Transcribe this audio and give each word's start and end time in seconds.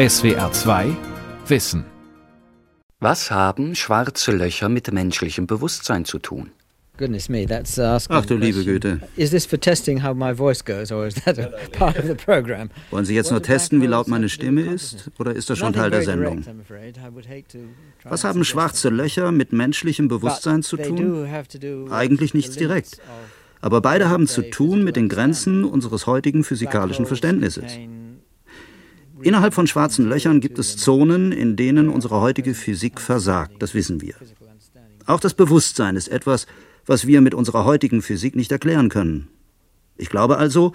SWR 0.00 0.50
2 0.50 0.96
Wissen. 1.46 1.84
Was 3.00 3.30
haben 3.30 3.74
schwarze 3.74 4.32
Löcher 4.32 4.70
mit 4.70 4.90
menschlichem 4.90 5.46
Bewusstsein 5.46 6.06
zu 6.06 6.18
tun? 6.18 6.52
Ach 6.96 8.24
du 8.24 8.36
liebe 8.38 8.64
Güte. 8.64 9.00
Wollen 12.90 13.04
Sie 13.04 13.14
jetzt 13.14 13.30
nur 13.30 13.42
testen, 13.42 13.82
wie 13.82 13.86
laut 13.86 14.08
meine 14.08 14.30
Stimme 14.30 14.62
ist? 14.62 15.10
Oder 15.18 15.34
ist 15.34 15.50
das 15.50 15.58
schon 15.58 15.74
Teil 15.74 15.90
der 15.90 16.02
Sendung? 16.02 16.46
Was 18.04 18.24
haben 18.24 18.42
schwarze 18.46 18.88
Löcher 18.88 19.32
mit 19.32 19.52
menschlichem 19.52 20.08
Bewusstsein 20.08 20.62
zu 20.62 20.78
tun? 20.78 21.28
Eigentlich 21.90 22.32
nichts 22.32 22.56
direkt. 22.56 23.02
Aber 23.60 23.82
beide 23.82 24.08
haben 24.08 24.26
zu 24.26 24.48
tun 24.48 24.82
mit 24.82 24.96
den 24.96 25.10
Grenzen 25.10 25.62
unseres 25.64 26.06
heutigen 26.06 26.42
physikalischen 26.42 27.04
Verständnisses. 27.04 27.78
Innerhalb 29.22 29.54
von 29.54 29.66
schwarzen 29.66 30.08
Löchern 30.08 30.40
gibt 30.40 30.58
es 30.58 30.76
Zonen, 30.76 31.32
in 31.32 31.56
denen 31.56 31.88
unsere 31.88 32.20
heutige 32.20 32.54
Physik 32.54 33.00
versagt, 33.00 33.62
das 33.62 33.74
wissen 33.74 34.00
wir. 34.00 34.14
Auch 35.06 35.20
das 35.20 35.34
Bewusstsein 35.34 35.96
ist 35.96 36.08
etwas, 36.08 36.46
was 36.86 37.06
wir 37.06 37.20
mit 37.20 37.34
unserer 37.34 37.64
heutigen 37.64 38.02
Physik 38.02 38.36
nicht 38.36 38.52
erklären 38.52 38.88
können. 38.88 39.28
Ich 39.96 40.08
glaube 40.08 40.38
also, 40.38 40.72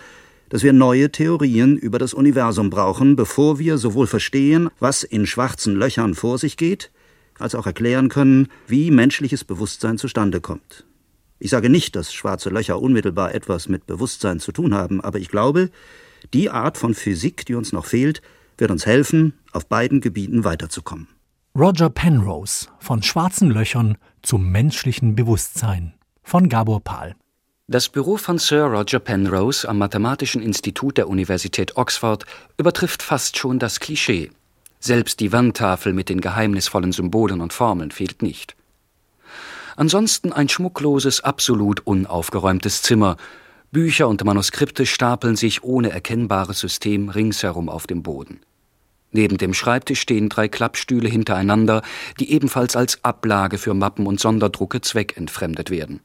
dass 0.50 0.64
wir 0.64 0.74
neue 0.74 1.12
Theorien 1.12 1.78
über 1.78 1.98
das 1.98 2.14
Universum 2.14 2.70
brauchen, 2.70 3.16
bevor 3.16 3.60
wir 3.60 3.78
sowohl 3.78 4.08
verstehen, 4.08 4.70
was 4.80 5.04
in 5.04 5.26
schwarzen 5.26 5.76
Löchern 5.76 6.14
vor 6.14 6.38
sich 6.38 6.58
geht, 6.58 6.92
als 7.40 7.56
auch 7.56 7.66
erklären 7.66 8.10
können, 8.10 8.48
wie 8.68 8.92
menschliches 8.92 9.44
Bewusstsein 9.44 9.98
zustande 9.98 10.42
kommt. 10.42 10.86
Ich 11.40 11.50
sage 11.50 11.70
nicht, 11.70 11.96
dass 11.96 12.14
schwarze 12.14 12.50
Löcher 12.50 12.82
unmittelbar 12.82 13.34
etwas 13.36 13.68
mit 13.68 13.86
Bewusstsein 13.88 14.40
zu 14.40 14.52
tun 14.52 14.74
haben, 14.74 15.02
aber 15.02 15.20
ich 15.20 15.30
glaube, 15.30 15.70
die 16.34 16.50
Art 16.50 16.78
von 16.78 16.94
Physik, 16.94 17.46
die 17.46 17.56
uns 17.56 17.72
noch 17.72 17.86
fehlt, 17.86 18.22
wird 18.58 18.72
uns 18.72 18.86
helfen, 18.86 19.34
auf 19.52 19.68
beiden 19.68 20.02
Gebieten 20.02 20.44
weiterzukommen. 20.44 21.08
Roger 21.58 21.90
Penrose 21.90 22.68
von 22.80 23.02
schwarzen 23.02 23.50
Löchern 23.50 23.98
zum 24.22 24.52
menschlichen 24.52 25.16
Bewusstsein 25.16 25.94
von 26.24 26.50
Gabor 26.50 26.82
Pahl. 26.82 27.16
Das 27.68 27.90
Büro 27.90 28.18
von 28.18 28.38
Sir 28.38 28.66
Roger 28.66 29.00
Penrose 29.00 29.68
am 29.68 29.78
Mathematischen 29.78 30.42
Institut 30.42 30.98
der 30.98 31.08
Universität 31.08 31.78
Oxford 31.78 32.26
übertrifft 32.58 33.02
fast 33.02 33.38
schon 33.38 33.58
das 33.58 33.80
Klischee. 33.80 34.32
Selbst 34.80 35.20
die 35.20 35.32
Wandtafel 35.32 35.94
mit 35.94 36.10
den 36.10 36.22
geheimnisvollen 36.22 36.92
Symbolen 36.92 37.42
und 37.42 37.54
Formeln 37.54 37.90
fehlt 37.90 38.22
nicht. 38.22 38.56
Ansonsten 39.76 40.32
ein 40.32 40.48
schmuckloses, 40.48 41.22
absolut 41.22 41.80
unaufgeräumtes 41.88 42.82
Zimmer. 42.82 43.18
Bücher 43.76 44.08
und 44.08 44.24
Manuskripte 44.24 44.86
stapeln 44.86 45.36
sich 45.36 45.66
ohne 45.66 45.90
erkennbares 45.90 46.62
System 46.62 47.10
ringsherum 47.10 47.68
auf 47.68 47.88
dem 47.88 48.04
Boden. 48.04 48.40
Neben 49.12 49.38
dem 49.38 49.54
Schreibtisch 49.54 50.00
stehen 50.00 50.30
drei 50.30 50.48
Klappstühle 50.48 51.10
hintereinander, 51.10 51.82
die 52.18 52.32
ebenfalls 52.32 52.78
als 52.78 53.04
Ablage 53.04 53.58
für 53.58 53.74
Mappen 53.74 54.08
und 54.08 54.18
Sonderdrucke 54.18 54.80
zweckentfremdet 54.80 55.72
werden. 55.72 56.00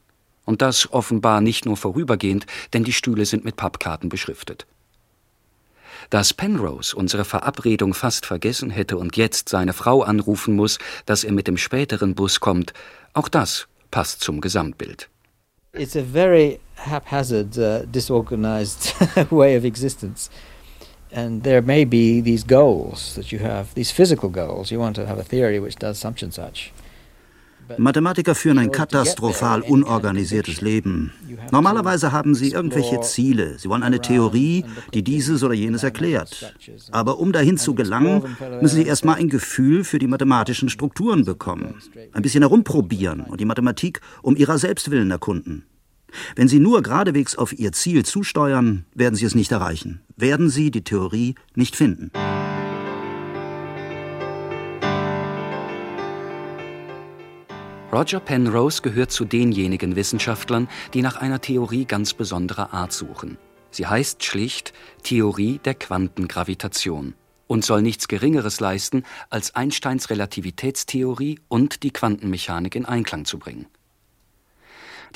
Und 0.45 0.63
das 0.63 0.93
offenbar 0.93 1.41
nicht 1.41 1.65
nur 1.65 1.77
vorübergehend, 1.77 2.45
denn 2.73 2.83
die 2.83 2.93
Stühle 2.93 3.25
sind 3.25 3.45
mit 3.45 3.55
Pappkarten 3.55 4.09
beschriftet. 4.09 4.67
Dass 6.11 6.35
Penrose 6.35 6.97
unsere 6.97 7.25
Verabredung 7.25 7.95
fast 7.95 8.27
vergessen 8.27 8.71
hätte 8.71 8.97
und 8.97 9.17
jetzt 9.17 9.49
seine 9.49 9.75
Frau 9.75 10.03
anrufen 10.03 10.57
muss, 10.57 10.81
dass 11.07 11.23
er 11.23 11.31
mit 11.31 11.47
dem 11.47 11.57
späteren 11.57 12.17
Bus 12.17 12.41
kommt, 12.41 12.73
auch 13.13 13.29
das 13.29 13.69
passt 13.93 14.23
zum 14.23 14.41
Gesamtbild. 14.41 15.09
It's 15.73 15.95
a 15.95 16.03
very 16.03 16.59
haphazard, 16.81 17.59
uh, 17.59 17.85
disorganized 17.91 18.95
way 19.31 19.57
of 19.57 19.65
existence. 19.65 20.31
And 21.13 21.43
there 21.43 21.61
may 21.61 21.85
be 21.85 22.21
these 22.21 22.45
goals 22.45 23.15
that 23.17 23.33
you 23.33 23.41
have, 23.41 23.75
these 23.75 23.91
physical 23.91 24.29
goals. 24.29 24.71
You 24.71 24.79
want 24.79 24.95
to 24.97 25.07
have 25.07 25.19
a 25.19 25.25
theory 25.25 25.59
which 25.59 25.77
does 25.77 25.99
such 25.99 26.23
and 26.23 26.33
such. 26.33 26.73
Mathematiker 27.79 28.35
führen 28.35 28.59
ein 28.59 28.73
katastrophal 28.73 29.63
unorganisiertes 29.63 30.61
Leben. 30.61 31.13
Normalerweise 31.53 32.13
haben 32.13 32.35
sie 32.35 32.51
irgendwelche 32.51 33.01
Ziele. 33.01 33.59
Sie 33.59 33.69
wollen 33.69 33.83
eine 33.83 34.01
Theorie, 34.01 34.65
die 34.93 35.03
dieses 35.03 35.43
oder 35.43 35.55
jenes 35.55 35.83
erklärt. 35.83 36.53
Aber 36.91 37.19
um 37.19 37.33
dahin 37.33 37.59
zu 37.59 37.75
gelangen, 37.75 38.37
müssen 38.61 38.77
sie 38.77 38.87
erstmal 38.87 39.17
ein 39.17 39.29
Gefühl 39.29 39.85
für 39.85 39.99
die 39.99 40.07
mathematischen 40.07 40.69
Strukturen 40.69 41.25
bekommen. 41.25 41.75
Ein 42.13 42.23
bisschen 42.23 42.43
herumprobieren 42.43 43.21
und 43.21 43.41
die 43.41 43.45
Mathematik 43.45 44.01
um 44.23 44.37
ihrer 44.37 44.59
selbst 44.59 44.91
willen 44.91 45.11
erkunden. 45.11 45.65
Wenn 46.37 46.49
Sie 46.49 46.61
nur 46.61 46.83
geradewegs 46.83 47.37
auf 47.37 47.53
Ihr 47.53 47.73
Ziel 47.73 48.05
zusteuern, 48.05 48.85
werden 48.95 49.15
Sie 49.15 49.25
es 49.25 49.35
nicht 49.35 49.53
erreichen, 49.53 50.01
werden 50.17 50.51
Sie 50.51 50.71
die 50.71 50.85
Theorie 50.85 51.35
nicht 51.55 51.77
finden. 51.77 52.11
Roger 57.93 58.21
Penrose 58.21 58.83
gehört 58.83 59.11
zu 59.11 59.25
denjenigen 59.25 59.97
Wissenschaftlern, 59.97 60.69
die 60.95 61.03
nach 61.03 61.17
einer 61.17 61.41
Theorie 61.41 61.87
ganz 61.87 62.15
besonderer 62.15 62.73
Art 62.73 62.93
suchen. 62.93 63.37
Sie 63.73 63.87
heißt 63.87 64.25
schlicht 64.25 64.73
Theorie 65.03 65.61
der 65.65 65.75
Quantengravitation 65.75 67.15
und 67.49 67.65
soll 67.65 67.83
nichts 67.83 68.07
Geringeres 68.07 68.61
leisten, 68.61 69.03
als 69.29 69.57
Einsteins 69.57 70.09
Relativitätstheorie 70.09 71.41
und 71.49 71.83
die 71.83 71.91
Quantenmechanik 71.91 72.77
in 72.77 72.85
Einklang 72.85 73.25
zu 73.25 73.41
bringen. 73.41 73.67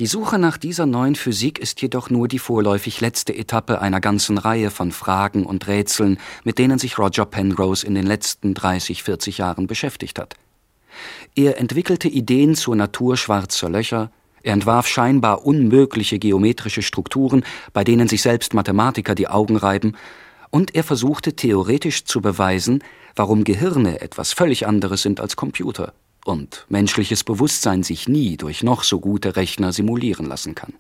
Die 0.01 0.07
Suche 0.07 0.41
nach 0.41 0.59
dieser 0.59 0.87
neuen 0.87 1.15
Physik 1.15 1.61
ist 1.61 1.81
jedoch 1.81 2.11
nur 2.11 2.27
die 2.27 2.41
vorläufig 2.41 3.01
letzte 3.01 3.33
Etappe 3.33 3.81
einer 3.81 4.01
ganzen 4.01 4.39
Reihe 4.39 4.73
von 4.73 4.91
Fragen 4.91 5.47
und 5.47 5.69
Rätseln, 5.69 6.19
mit 6.43 6.59
denen 6.59 6.81
sich 6.81 6.99
Roger 6.99 7.25
Penrose 7.27 7.87
in 7.87 7.95
den 7.95 8.05
letzten 8.05 8.55
30, 8.55 9.05
40 9.05 9.39
Jahren 9.39 9.69
beschäftigt 9.69 10.19
hat. 10.19 10.35
Er 11.37 11.61
entwickelte 11.61 12.09
Ideen 12.09 12.57
zur 12.57 12.75
Natur 12.75 13.17
schwarzer 13.17 13.71
Löcher, 13.71 14.11
er 14.43 14.55
entwarf 14.55 14.89
scheinbar 14.89 15.47
unmögliche 15.47 16.19
geometrische 16.19 16.83
Strukturen, 16.83 17.45
bei 17.73 17.85
denen 17.85 18.09
sich 18.09 18.23
selbst 18.23 18.53
Mathematiker 18.53 19.15
die 19.15 19.29
Augen 19.29 19.57
reiben, 19.57 19.97
und 20.51 20.75
er 20.75 20.83
versuchte 20.83 21.37
theoretisch 21.37 22.05
zu 22.05 22.21
beweisen, 22.21 22.83
warum 23.15 23.45
Gehirne 23.45 24.01
etwas 24.01 24.33
völlig 24.33 24.67
anderes 24.67 25.03
sind 25.03 25.21
als 25.21 25.37
Computer 25.37 25.93
und 26.25 26.67
menschliches 26.69 27.25
Bewusstsein 27.25 27.83
sich 27.83 28.09
nie 28.09 28.37
durch 28.37 28.63
noch 28.63 28.83
so 28.83 29.01
gute 29.01 29.37
Rechner 29.37 29.73
simulieren 29.73 30.27
lassen 30.27 30.55
kann. 30.55 30.73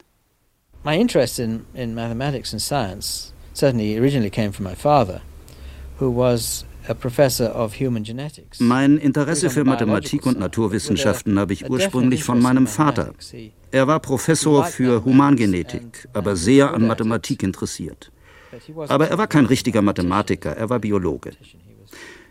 My 0.84 0.99
interest 0.99 1.38
in, 1.38 1.65
in 1.75 1.94
mathematics 1.94 2.53
and 2.53 2.60
science 2.60 3.32
certainly 3.54 3.99
originally 3.99 4.31
came 4.31 4.53
from 4.53 4.66
my 4.66 4.75
father, 4.75 5.21
who 5.99 6.15
was 6.15 6.65
mein 8.59 8.99
Interesse 8.99 9.50
für 9.50 9.65
Mathematik 9.65 10.27
und 10.27 10.38
Naturwissenschaften 10.38 11.38
habe 11.38 11.54
ich 11.54 11.71
ursprünglich 11.71 12.25
von 12.25 12.41
meinem 12.41 12.66
Vater. 12.66 13.15
Er 13.71 13.87
war 13.87 14.00
Professor 14.00 14.65
für 14.65 15.04
Humangenetik, 15.04 16.09
aber 16.12 16.37
sehr 16.37 16.75
an 16.75 16.87
Mathematik 16.87 17.43
interessiert. 17.43 18.12
Aber 18.88 19.09
er 19.09 19.19
war 19.19 19.27
kein 19.27 19.47
richtiger 19.47 19.81
Mathematiker, 19.83 20.50
er 20.56 20.69
war 20.69 20.78
Biologe. 20.78 21.31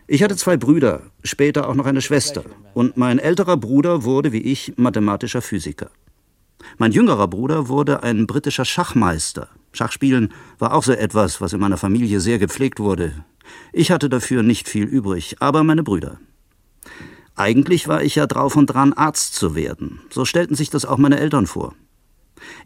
Ich 0.06 0.22
hatte 0.22 0.36
zwei 0.36 0.58
Brüder, 0.58 1.02
später 1.22 1.66
auch 1.66 1.74
noch 1.74 1.86
eine 1.86 2.02
Schwester, 2.02 2.44
und 2.74 2.98
mein 2.98 3.18
älterer 3.18 3.56
Bruder 3.56 4.04
wurde 4.04 4.32
wie 4.32 4.42
ich 4.42 4.74
mathematischer 4.76 5.40
Physiker. 5.40 5.90
Mein 6.76 6.92
jüngerer 6.92 7.26
Bruder 7.26 7.68
wurde 7.68 8.02
ein 8.02 8.26
britischer 8.26 8.66
Schachmeister. 8.66 9.48
Schachspielen 9.72 10.32
war 10.58 10.74
auch 10.74 10.82
so 10.82 10.92
etwas, 10.92 11.40
was 11.40 11.54
in 11.54 11.60
meiner 11.60 11.78
Familie 11.78 12.20
sehr 12.20 12.38
gepflegt 12.38 12.80
wurde. 12.80 13.24
Ich 13.72 13.90
hatte 13.90 14.10
dafür 14.10 14.42
nicht 14.42 14.68
viel 14.68 14.84
übrig, 14.84 15.36
aber 15.40 15.64
meine 15.64 15.82
Brüder. 15.82 16.18
Eigentlich 17.34 17.88
war 17.88 18.02
ich 18.02 18.14
ja 18.14 18.26
drauf 18.26 18.56
und 18.56 18.66
dran, 18.66 18.92
Arzt 18.92 19.34
zu 19.34 19.54
werden. 19.54 20.00
So 20.10 20.26
stellten 20.26 20.54
sich 20.54 20.68
das 20.68 20.84
auch 20.84 20.98
meine 20.98 21.18
Eltern 21.18 21.46
vor. 21.46 21.74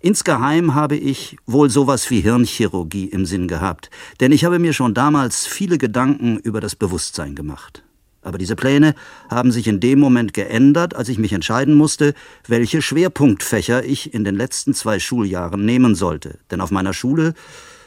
Insgeheim 0.01 0.75
habe 0.75 0.97
ich 0.97 1.37
wohl 1.47 1.71
sowas 1.71 2.11
wie 2.11 2.21
Hirnchirurgie 2.21 3.07
im 3.07 3.27
Sinn 3.27 3.49
gehabt, 3.49 3.91
denn 4.21 4.33
ich 4.33 4.45
habe 4.45 4.59
mir 4.59 4.73
schon 4.73 4.95
damals 4.95 5.47
viele 5.47 5.79
Gedanken 5.79 6.39
über 6.39 6.61
das 6.61 6.77
Bewusstsein 6.77 7.35
gemacht. 7.35 7.83
Aber 8.23 8.39
diese 8.39 8.57
Pläne 8.57 8.95
haben 9.31 9.53
sich 9.53 9.69
in 9.69 9.81
dem 9.81 10.01
Moment 10.01 10.35
geändert, 10.35 10.95
als 10.95 11.09
ich 11.09 11.19
mich 11.19 11.33
entscheiden 11.33 11.75
musste, 11.75 12.15
welche 12.47 12.83
Schwerpunktfächer 12.83 13.85
ich 13.85 14.13
in 14.13 14.25
den 14.25 14.37
letzten 14.37 14.75
zwei 14.75 14.99
Schuljahren 14.99 15.65
nehmen 15.65 15.95
sollte. 15.95 16.39
Denn 16.51 16.61
auf 16.61 16.71
meiner 16.71 16.93
Schule, 16.93 17.35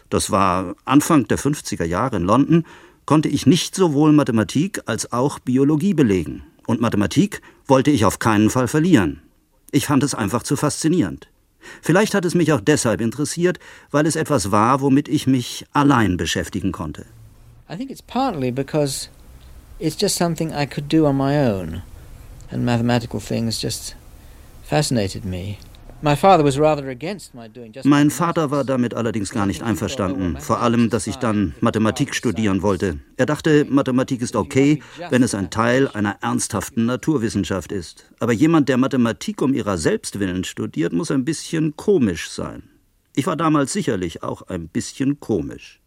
das 0.09 0.31
war 0.31 0.75
Anfang 0.85 1.27
der 1.27 1.37
50er 1.37 1.85
Jahre 1.85 2.17
in 2.17 2.23
London, 2.23 2.65
konnte 3.05 3.29
ich 3.29 3.45
nicht 3.45 3.75
sowohl 3.75 4.13
Mathematik 4.13 4.81
als 4.85 5.11
auch 5.11 5.39
Biologie 5.39 5.93
belegen. 5.93 6.43
Und 6.65 6.81
Mathematik 6.81 7.41
wollte 7.67 7.91
ich 7.91 8.05
auf 8.05 8.19
keinen 8.19 8.49
Fall 8.49 8.67
verlieren. 8.67 9.21
Ich 9.71 9.85
fand 9.85 10.03
es 10.03 10.15
einfach 10.15 10.43
zu 10.43 10.55
faszinierend. 10.55 11.30
Vielleicht 11.81 12.13
hat 12.13 12.25
es 12.25 12.35
mich 12.35 12.51
auch 12.53 12.61
deshalb 12.61 13.01
interessiert, 13.01 13.59
weil 13.91 14.05
es 14.05 14.15
etwas 14.15 14.51
war, 14.51 14.81
womit 14.81 15.07
ich 15.07 15.27
mich 15.27 15.65
allein 15.73 16.17
beschäftigen 16.17 16.71
konnte. 16.71 17.05
I 17.69 17.77
think 17.77 17.89
it's 17.89 18.01
partly 18.01 18.51
because 18.51 19.09
it's 19.79 19.95
just 19.99 20.15
something 20.17 20.51
I 20.51 20.65
could 20.65 20.91
do 20.91 21.05
on 21.05 21.15
my 21.15 21.37
own, 21.37 21.81
and 22.51 22.65
mathematical 22.65 23.19
things 23.19 23.61
just 23.61 23.95
fascinated 24.63 25.23
me. 25.23 25.57
Mein 27.83 28.09
Vater 28.09 28.51
war 28.51 28.63
damit 28.63 28.93
allerdings 28.95 29.29
gar 29.31 29.45
nicht 29.45 29.61
einverstanden, 29.61 30.37
vor 30.39 30.61
allem, 30.61 30.89
dass 30.89 31.05
ich 31.07 31.17
dann 31.17 31.53
Mathematik 31.61 32.15
studieren 32.15 32.61
wollte. 32.63 32.99
Er 33.17 33.27
dachte, 33.27 33.65
Mathematik 33.69 34.21
ist 34.21 34.35
okay, 34.35 34.81
wenn 35.09 35.21
es 35.21 35.35
ein 35.35 35.51
Teil 35.51 35.87
einer 35.89 36.17
ernsthaften 36.21 36.85
Naturwissenschaft 36.85 37.71
ist. 37.71 38.11
Aber 38.19 38.33
jemand, 38.33 38.67
der 38.69 38.77
Mathematik 38.77 39.41
um 39.41 39.53
ihrer 39.53 39.77
selbst 39.77 40.19
willen 40.19 40.43
studiert, 40.43 40.91
muss 40.91 41.11
ein 41.11 41.23
bisschen 41.23 41.75
komisch 41.75 42.29
sein. 42.29 42.63
Ich 43.15 43.27
war 43.27 43.35
damals 43.35 43.73
sicherlich 43.73 44.23
auch 44.23 44.41
ein 44.43 44.69
bisschen 44.69 45.19
komisch. 45.19 45.81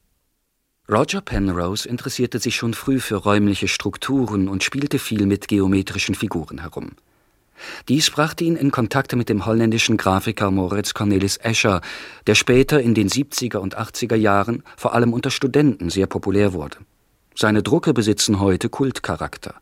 Roger 0.89 1.23
Penrose 1.23 1.89
interessierte 1.89 2.39
sich 2.39 2.57
schon 2.57 2.75
früh 2.75 3.01
für 3.01 3.17
räumliche 3.17 3.69
Strukturen 3.69 4.49
und 4.49 4.63
spielte 4.63 4.99
viel 4.99 5.25
mit 5.25 5.49
geometrischen 5.49 6.15
Figuren 6.15 6.59
herum. 6.61 6.93
Dies 7.89 8.11
brachte 8.11 8.45
ihn 8.45 8.57
in 8.57 8.71
Kontakt 8.71 9.15
mit 9.15 9.29
dem 9.29 9.47
holländischen 9.47 9.97
Grafiker 9.97 10.51
Moritz 10.51 10.95
Cornelis 10.95 11.37
Escher, 11.37 11.81
der 12.27 12.35
später 12.35 12.81
in 12.81 12.95
den 12.95 13.09
70er 13.09 13.59
und 13.59 13.79
80er 13.79 14.17
Jahren 14.17 14.63
vor 14.77 14.95
allem 14.95 15.13
unter 15.13 15.31
Studenten 15.31 15.91
sehr 15.91 16.07
populär 16.07 16.53
wurde. 16.53 16.79
Seine 17.35 17.63
Drucke 17.63 17.93
besitzen 17.93 18.41
heute 18.41 18.69
Kultcharakter. 18.69 19.55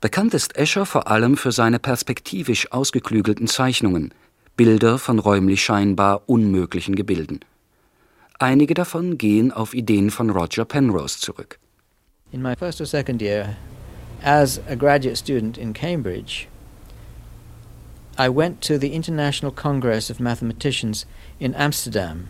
Bekannt 0.00 0.34
ist 0.34 0.56
Escher 0.56 0.86
vor 0.86 1.08
allem 1.08 1.36
für 1.36 1.52
seine 1.52 1.78
perspektivisch 1.78 2.72
ausgeklügelten 2.72 3.46
Zeichnungen, 3.46 4.14
Bilder 4.56 4.98
von 4.98 5.18
räumlich 5.18 5.62
scheinbar 5.62 6.22
unmöglichen 6.26 6.94
Gebilden. 6.94 7.40
Einige 8.38 8.74
davon 8.74 9.18
gehen 9.18 9.52
auf 9.52 9.74
Ideen 9.74 10.10
von 10.10 10.30
Roger 10.30 10.64
Penrose 10.64 11.18
zurück. 11.18 11.58
In 12.32 12.42
my 12.42 12.54
first 12.54 12.80
or 12.80 12.86
second 12.86 13.20
year 13.20 13.56
as 14.22 14.60
a 14.68 14.74
graduate 14.74 15.16
student 15.16 15.58
in 15.58 15.72
Cambridge 15.72 16.46
I 18.18 18.28
went 18.28 18.60
to 18.62 18.78
the 18.78 18.92
International 18.92 19.50
Congress 19.50 20.10
of 20.10 20.20
Mathematicians 20.20 21.06
in 21.38 21.54
Amsterdam, 21.54 22.28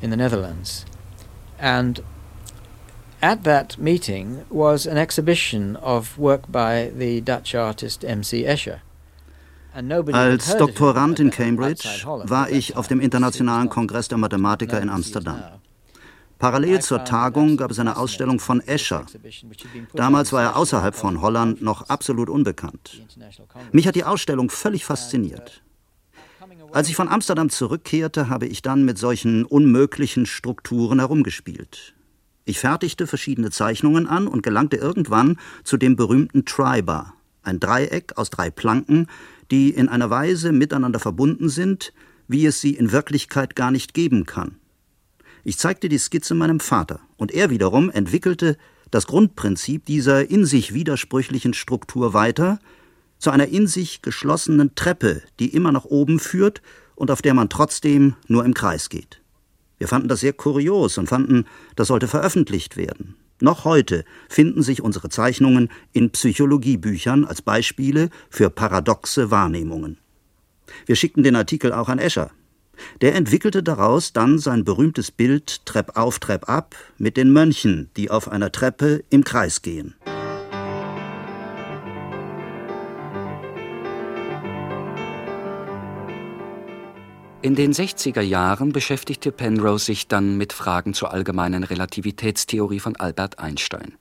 in 0.00 0.10
the 0.10 0.16
Netherlands. 0.16 0.84
And 1.58 2.00
at 3.22 3.42
that 3.44 3.78
meeting 3.78 4.44
was 4.50 4.86
an 4.86 4.98
exhibition 4.98 5.76
of 5.76 6.18
work 6.18 6.50
by 6.52 6.90
the 6.94 7.20
Dutch 7.20 7.54
artist 7.54 8.04
M.C. 8.04 8.44
Escher. 8.44 8.80
Als 10.12 10.56
Doktorand 10.56 11.18
in 11.18 11.30
Cambridge 11.30 12.04
war 12.04 12.48
ich 12.48 12.76
auf 12.76 12.86
dem 12.86 13.00
Internationalen 13.00 13.68
Kongress 13.68 14.06
der 14.06 14.18
Mathematiker 14.18 14.80
in 14.80 14.88
Amsterdam. 14.88 15.42
Parallel 16.44 16.82
zur 16.82 17.04
Tagung 17.04 17.56
gab 17.56 17.70
es 17.70 17.78
eine 17.78 17.96
Ausstellung 17.96 18.38
von 18.38 18.60
Escher. 18.60 19.06
Damals 19.94 20.30
war 20.30 20.42
er 20.42 20.56
außerhalb 20.56 20.94
von 20.94 21.22
Holland 21.22 21.62
noch 21.62 21.88
absolut 21.88 22.28
unbekannt. 22.28 23.02
Mich 23.72 23.88
hat 23.88 23.94
die 23.94 24.04
Ausstellung 24.04 24.50
völlig 24.50 24.84
fasziniert. 24.84 25.62
Als 26.70 26.90
ich 26.90 26.96
von 26.96 27.08
Amsterdam 27.08 27.48
zurückkehrte, 27.48 28.28
habe 28.28 28.44
ich 28.44 28.60
dann 28.60 28.84
mit 28.84 28.98
solchen 28.98 29.46
unmöglichen 29.46 30.26
Strukturen 30.26 30.98
herumgespielt. 30.98 31.94
Ich 32.44 32.60
fertigte 32.60 33.06
verschiedene 33.06 33.50
Zeichnungen 33.50 34.06
an 34.06 34.28
und 34.28 34.42
gelangte 34.42 34.76
irgendwann 34.76 35.38
zu 35.62 35.78
dem 35.78 35.96
berühmten 35.96 36.44
Tribar, 36.44 37.14
ein 37.42 37.58
Dreieck 37.58 38.18
aus 38.18 38.28
drei 38.28 38.50
Planken, 38.50 39.06
die 39.50 39.70
in 39.70 39.88
einer 39.88 40.10
Weise 40.10 40.52
miteinander 40.52 40.98
verbunden 40.98 41.48
sind, 41.48 41.94
wie 42.28 42.44
es 42.44 42.60
sie 42.60 42.74
in 42.74 42.92
Wirklichkeit 42.92 43.56
gar 43.56 43.70
nicht 43.70 43.94
geben 43.94 44.26
kann. 44.26 44.58
Ich 45.46 45.58
zeigte 45.58 45.90
die 45.90 45.98
Skizze 45.98 46.34
meinem 46.34 46.58
Vater, 46.58 47.00
und 47.18 47.30
er 47.30 47.50
wiederum 47.50 47.90
entwickelte 47.90 48.56
das 48.90 49.06
Grundprinzip 49.06 49.84
dieser 49.84 50.30
in 50.30 50.46
sich 50.46 50.72
widersprüchlichen 50.72 51.52
Struktur 51.52 52.14
weiter 52.14 52.58
zu 53.18 53.30
einer 53.30 53.46
in 53.48 53.66
sich 53.66 54.00
geschlossenen 54.00 54.74
Treppe, 54.74 55.22
die 55.40 55.54
immer 55.54 55.70
nach 55.70 55.84
oben 55.84 56.18
führt 56.18 56.62
und 56.94 57.10
auf 57.10 57.20
der 57.20 57.34
man 57.34 57.50
trotzdem 57.50 58.14
nur 58.26 58.44
im 58.44 58.54
Kreis 58.54 58.88
geht. 58.88 59.20
Wir 59.76 59.88
fanden 59.88 60.08
das 60.08 60.20
sehr 60.20 60.32
kurios 60.32 60.96
und 60.96 61.08
fanden, 61.08 61.44
das 61.76 61.88
sollte 61.88 62.08
veröffentlicht 62.08 62.76
werden. 62.76 63.16
Noch 63.40 63.64
heute 63.64 64.04
finden 64.28 64.62
sich 64.62 64.80
unsere 64.80 65.10
Zeichnungen 65.10 65.68
in 65.92 66.10
Psychologiebüchern 66.10 67.24
als 67.24 67.42
Beispiele 67.42 68.08
für 68.30 68.48
paradoxe 68.48 69.30
Wahrnehmungen. 69.30 69.98
Wir 70.86 70.96
schickten 70.96 71.22
den 71.22 71.36
Artikel 71.36 71.72
auch 71.72 71.88
an 71.88 71.98
Escher, 71.98 72.30
der 73.00 73.14
entwickelte 73.14 73.62
daraus 73.62 74.12
dann 74.12 74.38
sein 74.38 74.64
berühmtes 74.64 75.10
Bild 75.10 75.64
Trepp 75.66 75.96
auf, 75.96 76.18
Trepp 76.18 76.48
ab 76.48 76.74
mit 76.98 77.16
den 77.16 77.32
Mönchen, 77.32 77.90
die 77.96 78.10
auf 78.10 78.28
einer 78.28 78.52
Treppe 78.52 79.04
im 79.10 79.24
Kreis 79.24 79.62
gehen. 79.62 79.94
In 87.44 87.54
den 87.54 87.74
60er 87.74 88.22
Jahren 88.22 88.72
beschäftigte 88.72 89.30
Penrose 89.30 89.84
sich 89.84 90.08
dann 90.08 90.38
mit 90.38 90.54
Fragen 90.54 90.94
zur 90.94 91.12
allgemeinen 91.12 91.62
Relativitätstheorie 91.62 92.80
von 92.80 92.96
Albert 92.96 93.38
Einstein. 93.38 93.98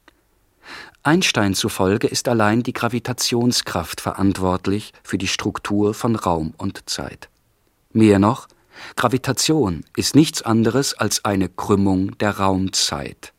Einstein 1.04 1.54
zufolge 1.54 2.08
ist 2.08 2.30
allein 2.30 2.64
die 2.64 2.72
Gravitationskraft 2.72 4.00
verantwortlich 4.00 4.94
für 5.04 5.18
die 5.18 5.28
Struktur 5.28 5.94
von 5.94 6.16
Raum 6.16 6.54
und 6.56 6.90
Zeit. 6.90 7.28
Mehr 7.92 8.18
noch, 8.18 8.48
Gravitation 8.96 9.84
ist 9.96 10.16
nichts 10.16 10.42
anderes 10.42 10.94
als 10.94 11.26
eine 11.26 11.50
Krümmung 11.50 12.18
der 12.18 12.38
Raumzeit. 12.38 13.34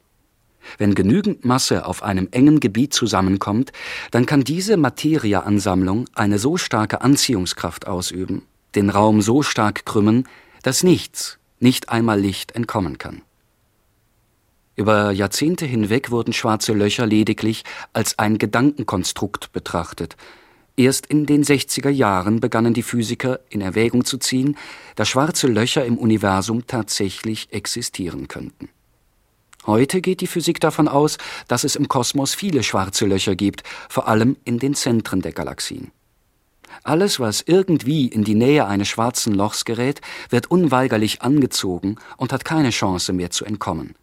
Wenn 0.78 0.94
genügend 0.94 1.44
Masse 1.44 1.86
auf 1.86 2.02
einem 2.02 2.28
engen 2.30 2.60
Gebiet 2.60 2.94
zusammenkommt, 2.94 3.72
dann 4.10 4.26
kann 4.26 4.44
diese 4.44 4.76
Materieansammlung 4.76 6.06
eine 6.14 6.38
so 6.38 6.56
starke 6.56 7.02
Anziehungskraft 7.02 7.86
ausüben, 7.86 8.42
den 8.74 8.90
Raum 8.90 9.20
so 9.20 9.42
stark 9.42 9.84
krümmen, 9.84 10.26
dass 10.62 10.82
nichts, 10.82 11.38
nicht 11.60 11.90
einmal 11.90 12.20
Licht 12.20 12.52
entkommen 12.52 12.98
kann. 12.98 13.22
Über 14.76 15.12
Jahrzehnte 15.12 15.66
hinweg 15.66 16.10
wurden 16.10 16.32
schwarze 16.32 16.72
Löcher 16.72 17.06
lediglich 17.06 17.62
als 17.92 18.18
ein 18.18 18.38
Gedankenkonstrukt 18.38 19.52
betrachtet, 19.52 20.16
Erst 20.76 21.06
in 21.06 21.26
den 21.26 21.44
60er 21.44 21.88
Jahren 21.88 22.40
begannen 22.40 22.74
die 22.74 22.82
Physiker 22.82 23.40
in 23.48 23.60
Erwägung 23.60 24.04
zu 24.04 24.18
ziehen, 24.18 24.56
dass 24.96 25.08
schwarze 25.08 25.46
Löcher 25.46 25.84
im 25.84 25.98
Universum 25.98 26.66
tatsächlich 26.66 27.52
existieren 27.52 28.26
könnten. 28.26 28.68
Heute 29.66 30.00
geht 30.00 30.20
die 30.20 30.26
Physik 30.26 30.60
davon 30.60 30.88
aus, 30.88 31.16
dass 31.48 31.64
es 31.64 31.76
im 31.76 31.88
Kosmos 31.88 32.34
viele 32.34 32.62
schwarze 32.62 33.06
Löcher 33.06 33.36
gibt, 33.36 33.62
vor 33.88 34.08
allem 34.08 34.36
in 34.44 34.58
den 34.58 34.74
Zentren 34.74 35.22
der 35.22 35.32
Galaxien. 35.32 35.92
Alles, 36.82 37.20
was 37.20 37.42
irgendwie 37.46 38.08
in 38.08 38.24
die 38.24 38.34
Nähe 38.34 38.66
eines 38.66 38.88
schwarzen 38.88 39.32
Lochs 39.32 39.64
gerät, 39.64 40.00
wird 40.28 40.50
unweigerlich 40.50 41.22
angezogen 41.22 41.96
und 42.16 42.32
hat 42.32 42.44
keine 42.44 42.70
Chance 42.70 43.12
mehr 43.12 43.30
zu 43.30 43.44
entkommen. 43.44 43.94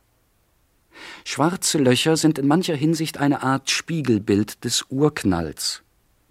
Schwarze 1.26 1.78
Löcher 1.78 2.16
sind 2.16 2.40
in 2.40 2.48
mancher 2.48 2.76
Hinsicht 2.76 3.18
eine 3.18 3.44
Art 3.44 3.70
Spiegelbild 3.70 4.64
des 4.64 4.86
Urknalls. 4.90 5.84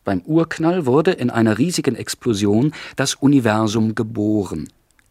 Beim 0.04 0.22
Urknall 0.22 0.86
wurde 0.86 1.12
in 1.12 1.30
einer 1.30 1.58
riesigen 1.58 1.94
Explosion 1.94 2.72
das 2.96 3.14
Universum 3.14 3.94
geboren. 3.94 4.68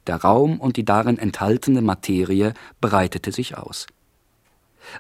Der 0.08 0.18
Raum 0.18 0.60
und 0.60 0.78
die 0.78 0.86
darin 0.86 1.20
enthaltene 1.20 1.82
Materie 1.82 2.54
breitete 2.82 3.32
sich 3.32 3.58
aus. 3.58 3.86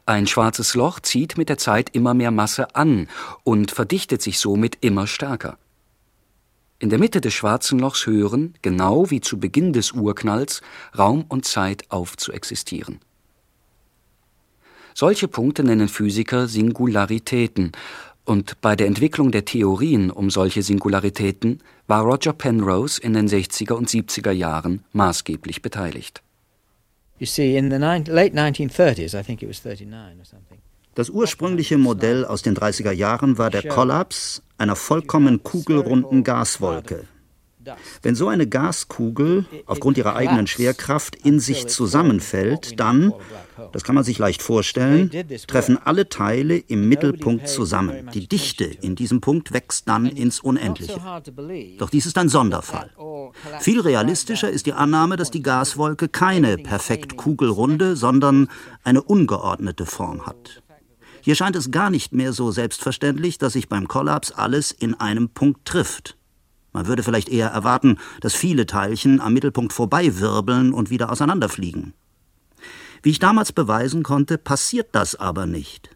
Ein 0.05 0.27
schwarzes 0.27 0.75
Loch 0.75 1.00
zieht 1.00 1.38
mit 1.38 1.50
der 1.50 1.58
Zeit 1.58 1.89
immer 1.96 2.13
mehr 2.13 2.31
Masse 2.31 2.75
an 2.75 3.08
und 3.43 3.72
verdichtet 3.72 4.22
sich 4.22 4.38
somit 4.38 4.77
immer 4.81 5.08
stärker. 5.08 5.58
In 6.77 6.89
der 6.89 7.00
Mitte 7.00 7.19
des 7.19 7.34
schwarzen 7.34 7.79
Lochs 7.79 8.05
hören, 8.05 8.53
genau 8.62 9.10
wie 9.10 9.19
zu 9.19 9.39
Beginn 9.39 9.74
des 9.74 9.91
Urknalls, 9.91 10.62
Raum 10.98 11.25
und 11.27 11.46
Zeit 11.46 11.84
auf 11.89 12.15
zu 12.15 12.31
existieren. 12.31 13.00
Solche 14.93 15.27
Punkte 15.27 15.63
nennen 15.63 15.88
Physiker 15.88 16.48
Singularitäten 16.48 17.72
und 18.29 18.62
bei 18.62 18.75
der 18.75 18.86
Entwicklung 18.86 19.31
der 19.31 19.43
Theorien 19.43 20.12
um 20.12 20.29
solche 20.29 20.62
Singularitäten 20.62 21.63
war 21.88 22.03
Roger 22.03 22.31
Penrose 22.33 23.01
in 23.01 23.13
den 23.13 23.27
60er 23.27 23.74
und 23.74 23.89
70er 23.89 24.31
Jahren 24.31 24.83
maßgeblich 24.93 25.63
beteiligt. 25.63 26.21
Das 30.95 31.09
ursprüngliche 31.09 31.77
Modell 31.77 32.24
aus 32.24 32.43
den 32.43 32.55
30er 32.55 32.91
Jahren 32.91 33.38
war 33.38 33.50
der 33.50 33.63
Kollaps 33.63 34.43
einer 34.57 34.75
vollkommen 34.75 35.43
kugelrunden 35.43 36.24
Gaswolke, 36.24 37.05
wenn 38.01 38.15
so 38.15 38.27
eine 38.27 38.47
Gaskugel 38.47 39.45
aufgrund 39.65 39.97
ihrer 39.97 40.15
eigenen 40.15 40.47
Schwerkraft 40.47 41.15
in 41.15 41.39
sich 41.39 41.67
zusammenfällt, 41.67 42.79
dann, 42.79 43.13
das 43.71 43.83
kann 43.83 43.95
man 43.95 44.03
sich 44.03 44.17
leicht 44.17 44.41
vorstellen, 44.41 45.11
treffen 45.47 45.77
alle 45.83 46.09
Teile 46.09 46.57
im 46.57 46.88
Mittelpunkt 46.88 47.47
zusammen. 47.47 48.09
Die 48.13 48.27
Dichte 48.27 48.65
in 48.65 48.95
diesem 48.95 49.21
Punkt 49.21 49.51
wächst 49.53 49.88
dann 49.88 50.05
ins 50.05 50.39
Unendliche. 50.39 50.99
Doch 51.77 51.89
dies 51.89 52.05
ist 52.05 52.17
ein 52.17 52.29
Sonderfall. 52.29 52.91
Viel 53.59 53.81
realistischer 53.81 54.49
ist 54.49 54.65
die 54.65 54.73
Annahme, 54.73 55.17
dass 55.17 55.31
die 55.31 55.41
Gaswolke 55.41 56.07
keine 56.07 56.57
perfekt 56.57 57.17
kugelrunde, 57.17 57.95
sondern 57.95 58.47
eine 58.83 59.01
ungeordnete 59.01 59.85
Form 59.85 60.25
hat. 60.25 60.61
Hier 61.21 61.35
scheint 61.35 61.55
es 61.55 61.71
gar 61.71 61.89
nicht 61.89 62.13
mehr 62.13 62.33
so 62.33 62.51
selbstverständlich, 62.51 63.38
dass 63.38 63.53
sich 63.53 63.67
beim 63.67 63.88
Kollaps 63.88 64.31
alles 64.31 64.71
in 64.71 64.93
einem 64.95 65.29
Punkt 65.29 65.65
trifft. 65.65 66.18
Man 66.71 66.88
würde 66.88 67.03
vielleicht 67.03 67.29
eher 67.29 67.49
erwarten, 67.49 67.97
dass 68.21 68.35
viele 68.35 68.65
Teilchen 68.65 69.21
am 69.21 69.33
Mittelpunkt 69.33 69.73
vorbeiwirbeln 69.73 70.73
und 70.73 70.89
wieder 70.89 71.11
auseinanderfliegen. 71.11 71.93
Wie 73.01 73.11
ich 73.11 73.19
damals 73.19 73.51
beweisen 73.51 74.03
konnte, 74.03 74.38
passiert 74.38 74.89
das 74.91 75.15
aber 75.15 75.45
nicht. 75.45 75.89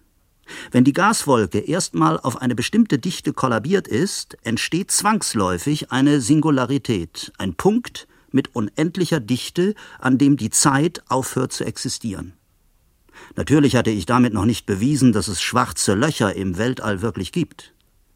Wenn 0.71 0.83
die 0.83 0.93
Gaswolke 0.93 1.59
erstmal 1.59 2.19
auf 2.19 2.41
eine 2.41 2.55
bestimmte 2.55 2.99
Dichte 2.99 3.33
kollabiert 3.33 3.87
ist, 3.87 4.37
entsteht 4.43 4.91
zwangsläufig 4.91 5.91
eine 5.91 6.21
Singularität, 6.21 7.31
ein 7.37 7.55
Punkt 7.55 8.07
mit 8.31 8.55
unendlicher 8.55 9.19
Dichte, 9.19 9.75
an 9.99 10.17
dem 10.17 10.37
die 10.37 10.49
Zeit 10.49 11.03
aufhört 11.07 11.53
zu 11.53 11.65
existieren. 11.65 12.33
Natürlich 13.35 13.75
hatte 13.75 13.91
ich 13.91 14.05
damit 14.05 14.33
noch 14.33 14.45
nicht 14.45 14.65
bewiesen, 14.65 15.13
dass 15.13 15.27
es 15.27 15.41
schwarze 15.41 15.93
Löcher 15.93 16.35
im 16.35 16.57
Weltall 16.57 17.01
wirklich 17.01 17.31
gibt. 17.31 17.72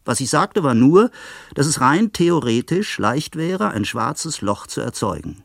Was 0.08 0.20
ich 0.20 0.30
sagte, 0.30 0.62
war 0.62 0.72
nur, 0.72 1.10
dass 1.52 1.66
es 1.66 1.82
rein 1.82 2.14
theoretisch 2.14 2.96
leicht 2.96 3.36
wäre, 3.36 3.72
ein 3.72 3.84
schwarzes 3.84 4.40
Loch 4.40 4.66
zu 4.66 4.80
erzeugen. 4.80 5.42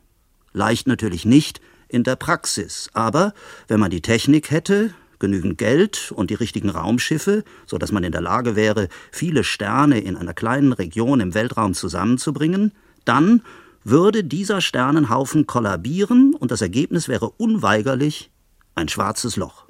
Leicht 0.54 0.86
natürlich 0.86 1.26
nicht 1.26 1.60
in 1.86 2.02
der 2.02 2.16
Praxis, 2.16 2.88
aber 2.94 3.34
wenn 3.68 3.78
man 3.78 3.90
die 3.90 4.00
Technik 4.00 4.50
hätte, 4.50 4.94
genügend 5.18 5.58
Geld 5.58 6.12
und 6.16 6.30
die 6.30 6.34
richtigen 6.34 6.70
Raumschiffe, 6.70 7.44
so 7.66 7.76
dass 7.76 7.92
man 7.92 8.04
in 8.04 8.12
der 8.12 8.22
Lage 8.22 8.56
wäre, 8.56 8.88
viele 9.12 9.44
Sterne 9.44 10.00
in 10.00 10.16
einer 10.16 10.32
kleinen 10.32 10.72
Region 10.72 11.20
im 11.20 11.34
Weltraum 11.34 11.74
zusammenzubringen, 11.74 12.72
dann 13.04 13.42
würde 13.82 14.24
dieser 14.24 14.62
Sternenhaufen 14.62 15.46
kollabieren 15.46 16.34
und 16.34 16.50
das 16.50 16.62
Ergebnis 16.62 17.06
wäre 17.06 17.28
unweigerlich 17.28 18.30
ein 18.74 18.88
schwarzes 18.88 19.36
Loch. 19.36 19.63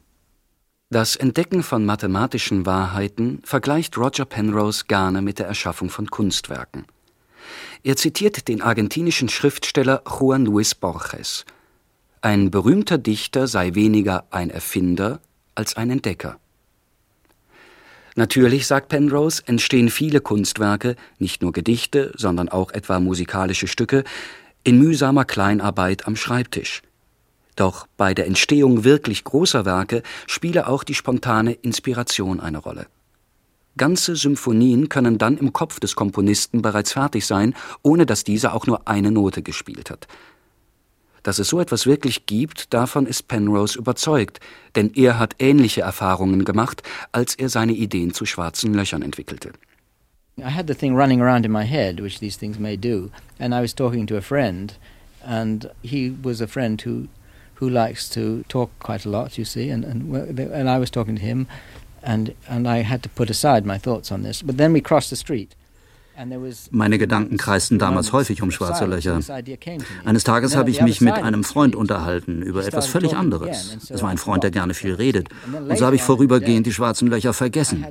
Das 0.95 1.17
Entdecken 1.17 1.65
von 1.65 1.85
mathematischen 1.85 2.67
Wahrheiten 2.67 3.41
vergleicht 3.43 3.99
Roger 3.99 4.27
Penrose 4.27 4.85
gerne 4.87 5.23
mit 5.23 5.41
der 5.41 5.49
Erschaffung 5.49 5.91
von 5.91 6.09
Kunstwerken. 6.09 6.85
Er 7.83 7.97
zitiert 7.97 8.47
den 8.47 8.63
argentinischen 8.63 9.29
Schriftsteller 9.29 10.05
Juan 10.09 10.45
Luis 10.45 10.77
Borges. 10.77 11.47
Ein 12.21 12.53
berühmter 12.53 12.97
Dichter 12.97 13.49
sei 13.49 13.75
weniger 13.75 14.27
ein 14.31 14.51
Erfinder 14.51 15.19
als 15.57 15.77
ein 15.77 15.91
Entdecker. 15.91 16.39
Natürlich, 18.15 18.69
sagt 18.69 18.89
Penrose, 18.89 19.43
entstehen 19.47 19.91
viele 19.91 20.21
Kunstwerke, 20.21 20.95
nicht 21.19 21.43
nur 21.43 21.51
Gedichte, 21.51 22.13
sondern 22.17 22.49
auch 22.49 22.71
etwa 22.71 23.01
musikalische 23.01 23.67
Stücke, 23.67 24.05
in 24.63 24.79
mühsamer 24.79 25.25
Kleinarbeit 25.25 26.07
am 26.07 26.15
Schreibtisch. 26.15 26.83
Doch 27.57 27.87
bei 27.97 28.15
der 28.15 28.27
Entstehung 28.27 28.85
wirklich 28.85 29.25
großer 29.25 29.65
Werke 29.65 30.03
spiele 30.27 30.67
auch 30.67 30.85
die 30.85 30.95
spontane 30.95 31.53
Inspiration 31.53 32.41
eine 32.41 32.59
Rolle. 32.59 32.87
Ganze 33.77 34.15
Symphonien 34.15 34.89
können 34.89 35.19
dann 35.19 35.37
im 35.37 35.53
Kopf 35.53 35.81
des 35.81 35.97
Komponisten 35.97 36.63
bereits 36.63 36.93
fertig 36.93 37.27
sein, 37.27 37.55
ohne 37.83 38.07
dass 38.07 38.23
dieser 38.23 38.55
auch 38.55 38.67
nur 38.67 38.87
eine 38.87 39.11
Note 39.11 39.43
gespielt 39.43 39.91
hat. 39.91 40.07
Dass 41.25 41.39
es 41.39 41.49
so 41.49 41.59
etwas 41.59 41.87
wirklich 41.87 42.27
gibt, 42.27 42.73
davon 42.75 43.07
ist 43.07 43.29
Penrose 43.29 43.79
überzeugt, 43.79 44.41
denn 44.77 44.93
er 44.95 45.19
hat 45.19 45.37
ähnliche 45.39 45.81
Erfahrungen 45.81 46.45
gemacht, 46.45 46.83
als 47.13 47.35
er 47.35 47.49
seine 47.49 47.73
Ideen 47.73 48.13
zu 48.13 48.27
schwarzen 48.27 48.75
Löchern 48.75 49.03
entwickelte. 49.03 49.53
I 50.37 50.51
had 50.51 50.67
the 50.69 50.75
thing 50.75 50.95
running 50.95 51.23
around 51.23 51.47
in 51.47 51.53
my 51.53 51.65
head, 51.65 52.01
which 52.01 52.19
these 52.19 52.39
things 52.39 52.59
may 52.59 52.77
do, 52.77 53.11
and 53.39 53.55
I 53.55 53.61
was 53.61 53.75
talking 53.75 54.07
to 54.09 54.17
a 54.17 54.21
friend, 54.21 54.77
and 55.25 55.71
he 55.83 56.13
was 56.23 56.43
a 56.43 56.47
friend 56.47 56.85
who 56.85 57.07
who 57.65 57.71
likes 57.71 58.09
to 58.11 58.45
talk 58.49 58.71
quite 58.79 59.07
a 59.07 59.09
lot, 59.09 59.39
you 59.39 59.45
see, 59.45 59.71
and 59.71 59.85
and, 59.85 60.39
and 60.39 60.69
I 60.69 60.79
was 60.79 60.91
talking 60.91 61.17
to 61.17 61.23
him, 61.23 61.47
and 62.03 62.35
and 62.47 62.69
I 62.69 62.83
had 62.83 63.03
to 63.05 63.09
put 63.09 63.31
aside 63.31 63.65
my 63.65 63.79
thoughts 63.79 64.13
on 64.13 64.23
this. 64.23 64.43
But 64.43 64.59
then 64.59 64.73
we 64.73 64.81
crossed 64.81 65.11
the 65.11 65.17
street. 65.17 65.55
Meine 66.71 66.99
Gedanken 66.99 67.37
kreisten 67.37 67.79
damals 67.79 68.13
häufig 68.13 68.43
um 68.43 68.51
schwarze 68.51 68.87
Löcher. 68.87 69.19
Eines 70.05 70.25
Tages 70.25 70.57
habe 70.57 70.71
ich 70.71 70.81
mich 70.81 71.01
mit 71.01 71.15
einem 71.15 71.45
Freund 71.45 71.75
unterhalten 71.75 72.43
über 72.43 72.65
etwas 72.67 72.87
völlig 72.87 73.17
anderes. 73.17 73.77
Es 73.89 74.03
war 74.03 74.11
ein 74.11 74.19
Freund, 74.19 74.43
der 74.43 74.51
gerne 74.51 74.75
viel 74.75 74.95
redet. 74.95 75.29
Und 75.69 75.77
so 75.77 75.85
habe 75.85 75.97
ich 75.97 76.03
vorübergehend 76.03 76.67
die 76.67 76.73
schwarzen 76.73 77.09
Löcher 77.09 77.33
vergessen. 77.33 77.85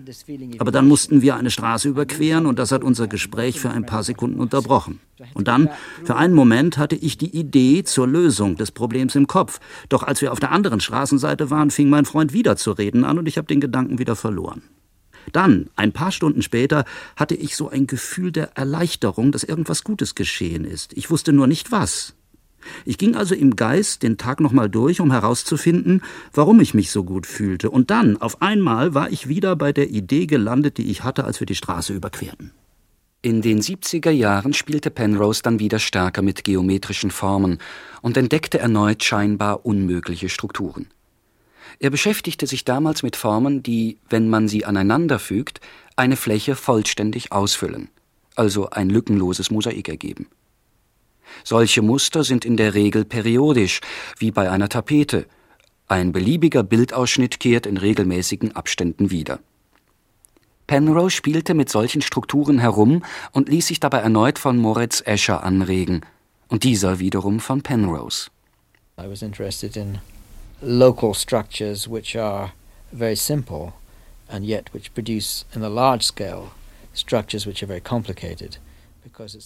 Aber 0.59 0.71
dann 0.71 0.87
mussten 0.87 1.21
wir 1.21 1.35
eine 1.35 1.51
Straße 1.51 1.89
überqueren 1.89 2.45
und 2.45 2.59
das 2.59 2.71
hat 2.71 2.83
unser 2.83 3.07
Gespräch 3.07 3.59
für 3.59 3.71
ein 3.71 3.85
paar 3.85 4.03
Sekunden 4.03 4.39
unterbrochen. 4.39 4.99
Und 5.33 5.47
dann, 5.47 5.69
für 6.03 6.15
einen 6.15 6.33
Moment, 6.33 6.77
hatte 6.77 6.95
ich 6.95 7.17
die 7.17 7.35
Idee 7.35 7.83
zur 7.83 8.07
Lösung 8.07 8.55
des 8.55 8.71
Problems 8.71 9.15
im 9.15 9.27
Kopf. 9.27 9.59
Doch 9.89 10.03
als 10.03 10.21
wir 10.21 10.31
auf 10.31 10.39
der 10.39 10.51
anderen 10.51 10.79
Straßenseite 10.79 11.49
waren, 11.49 11.71
fing 11.71 11.89
mein 11.89 12.05
Freund 12.05 12.33
wieder 12.33 12.57
zu 12.57 12.71
reden 12.71 13.05
an 13.05 13.17
und 13.17 13.27
ich 13.27 13.37
habe 13.37 13.47
den 13.47 13.61
Gedanken 13.61 13.99
wieder 13.99 14.15
verloren. 14.15 14.63
Dann, 15.31 15.69
ein 15.75 15.91
paar 15.91 16.11
Stunden 16.11 16.41
später, 16.41 16.85
hatte 17.15 17.35
ich 17.35 17.55
so 17.55 17.69
ein 17.69 17.87
Gefühl 17.87 18.31
der 18.31 18.57
Erleichterung, 18.57 19.31
dass 19.31 19.43
irgendwas 19.43 19.83
Gutes 19.83 20.15
geschehen 20.15 20.65
ist. 20.65 20.93
Ich 20.93 21.09
wusste 21.09 21.33
nur 21.33 21.47
nicht 21.47 21.71
was. 21.71 22.13
Ich 22.85 22.97
ging 22.97 23.15
also 23.15 23.35
im 23.35 23.55
Geist 23.55 24.03
den 24.03 24.17
Tag 24.17 24.39
nochmal 24.39 24.69
durch, 24.69 25.01
um 25.01 25.11
herauszufinden, 25.11 26.01
warum 26.33 26.59
ich 26.59 26.73
mich 26.73 26.91
so 26.91 27.03
gut 27.03 27.25
fühlte. 27.27 27.69
Und 27.69 27.89
dann, 27.89 28.17
auf 28.17 28.41
einmal, 28.41 28.93
war 28.93 29.11
ich 29.11 29.27
wieder 29.27 29.55
bei 29.55 29.73
der 29.73 29.89
Idee 29.89 30.27
gelandet, 30.27 30.77
die 30.77 30.89
ich 30.89 31.03
hatte, 31.03 31.25
als 31.25 31.39
wir 31.39 31.47
die 31.47 31.55
Straße 31.55 31.93
überquerten. 31.93 32.51
In 33.21 33.41
den 33.41 33.61
70er 33.61 34.11
Jahren 34.11 34.53
spielte 34.53 34.91
Penrose 34.91 35.41
dann 35.43 35.59
wieder 35.59 35.79
stärker 35.79 36.21
mit 36.21 36.43
geometrischen 36.43 37.09
Formen 37.09 37.59
und 38.01 38.17
entdeckte 38.17 38.59
erneut 38.59 39.01
scheinbar 39.03 39.65
unmögliche 39.65 40.27
Strukturen. 40.27 40.87
Er 41.79 41.89
beschäftigte 41.89 42.47
sich 42.47 42.65
damals 42.65 43.03
mit 43.03 43.15
Formen, 43.15 43.63
die, 43.63 43.97
wenn 44.09 44.29
man 44.29 44.47
sie 44.47 44.65
aneinanderfügt, 44.65 45.59
eine 45.95 46.15
Fläche 46.15 46.55
vollständig 46.55 47.31
ausfüllen, 47.31 47.89
also 48.35 48.69
ein 48.69 48.89
lückenloses 48.89 49.51
Mosaik 49.51 49.89
ergeben. 49.89 50.27
Solche 51.43 51.81
Muster 51.81 52.23
sind 52.23 52.45
in 52.45 52.57
der 52.57 52.73
Regel 52.73 53.05
periodisch, 53.05 53.81
wie 54.17 54.31
bei 54.31 54.49
einer 54.49 54.69
Tapete. 54.69 55.25
Ein 55.87 56.11
beliebiger 56.11 56.63
Bildausschnitt 56.63 57.39
kehrt 57.39 57.65
in 57.65 57.77
regelmäßigen 57.77 58.55
Abständen 58.55 59.11
wieder. 59.11 59.39
Penrose 60.67 61.15
spielte 61.15 61.53
mit 61.53 61.69
solchen 61.69 62.01
Strukturen 62.01 62.59
herum 62.59 63.03
und 63.31 63.49
ließ 63.49 63.67
sich 63.67 63.79
dabei 63.79 63.99
erneut 63.99 64.39
von 64.39 64.57
Moritz 64.57 65.03
Escher 65.05 65.43
anregen, 65.43 66.01
und 66.47 66.63
dieser 66.63 66.99
wiederum 66.99 67.39
von 67.39 67.61
Penrose. 67.61 68.29
I 68.97 69.09
was 69.09 69.21
interested 69.23 69.75
in 69.75 69.99
local 70.63 71.13
structures 71.13 71.87
which 71.87 72.15
are 72.15 72.53
very 72.91 73.15
simple 73.15 73.73
and 74.29 74.45
yet 74.45 74.73
which 74.73 74.93
produce 74.93 75.45
in 75.53 75.61
the 75.61 75.69
large 75.69 76.03
scale 76.03 76.53
structures 76.93 77.45
which 77.45 77.61
are 77.61 77.67
very 77.67 77.81
complicated. 77.81 78.57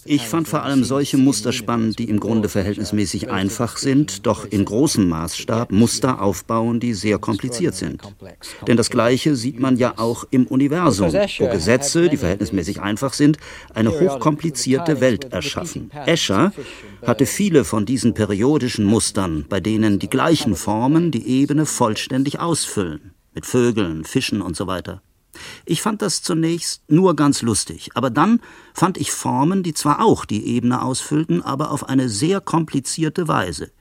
Ich 0.06 0.28
fand 0.28 0.48
vor 0.48 0.64
allem 0.64 0.84
solche 0.84 1.18
Muster 1.18 1.52
spannend, 1.52 2.00
die 2.00 2.10
im 2.10 2.20
Grunde 2.20 2.50
verhältnismäßig 2.50 3.30
einfach 3.30 3.78
sind, 3.78 4.26
doch 4.26 4.46
in 4.46 4.66
großem 4.66 5.08
Maßstab 5.08 5.72
Muster 5.72 6.22
aufbauen, 6.22 6.80
die 6.80 6.94
sehr 6.94 7.18
kompliziert 7.18 7.76
sind. 7.76 8.02
Denn 8.68 8.78
das 8.78 8.90
Gleiche 8.90 9.36
sieht 9.36 9.60
man 9.60 9.78
ja 9.78 9.96
auch 9.98 10.26
im 10.32 10.48
Universum, 10.48 11.12
wo 11.12 11.48
Gesetze, 11.48 12.10
die 12.10 12.18
verhältnismäßig 12.18 12.82
einfach 12.82 13.14
sind, 13.14 13.38
eine 13.74 14.00
hochkomplizierte 14.00 15.02
Welt 15.02 15.32
erschaffen. 15.34 15.92
Escher 16.06 16.52
hatte 17.06 17.26
viele 17.26 17.64
von 17.64 17.86
diesen 17.86 18.14
periodischen 18.14 18.86
Mustern, 18.86 19.46
bei 19.50 19.60
denen 19.60 20.00
die 20.00 20.10
gleichen 20.10 20.56
Formen 20.56 21.12
die 21.12 21.28
Ebene 21.28 21.66
vollständig 21.66 22.40
ausfüllen, 22.40 23.14
mit 23.34 23.46
Vögeln, 23.46 24.04
Fischen 24.04 24.42
und 24.42 24.56
so 24.56 24.68
weiter. 24.68 25.02
Ich 25.66 25.82
fand 25.82 26.02
das 26.02 26.22
zunächst 26.22 26.82
nur 26.90 27.16
ganz 27.16 27.42
lustig, 27.42 27.92
aber 27.94 28.10
dann 28.10 28.40
fand 28.74 28.98
ich 28.98 29.12
Formen, 29.12 29.64
die 29.64 29.74
zwar 29.74 30.04
auch 30.04 30.26
die 30.26 30.46
Ebene 30.46 30.82
ausfüllten, 30.82 31.42
aber 31.42 31.72
auf 31.72 31.88
eine 31.88 32.10
sehr 32.10 32.42
komplizierte 32.42 33.28
Weise. 33.28 33.72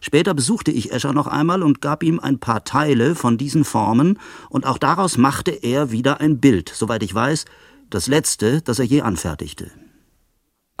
Später 0.00 0.34
besuchte 0.34 0.70
ich 0.70 0.92
Escher 0.92 1.12
noch 1.12 1.26
einmal 1.26 1.62
und 1.62 1.80
gab 1.80 2.02
ihm 2.02 2.20
ein 2.20 2.38
paar 2.38 2.64
Teile 2.64 3.14
von 3.14 3.38
diesen 3.38 3.64
Formen, 3.64 4.18
und 4.48 4.66
auch 4.66 4.78
daraus 4.78 5.18
machte 5.18 5.50
er 5.50 5.90
wieder 5.90 6.20
ein 6.20 6.38
Bild, 6.38 6.70
soweit 6.74 7.02
ich 7.02 7.14
weiß, 7.14 7.46
das 7.90 8.06
letzte, 8.06 8.60
das 8.62 8.78
er 8.78 8.84
je 8.84 9.00
anfertigte. 9.00 9.70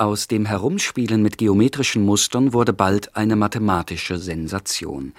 Aus 0.00 0.28
dem 0.28 0.46
Herumspielen 0.46 1.22
mit 1.22 1.38
geometrischen 1.38 2.04
Mustern 2.04 2.52
wurde 2.52 2.72
bald 2.72 3.16
eine 3.16 3.34
mathematische 3.34 4.18
Sensation. 4.18 5.12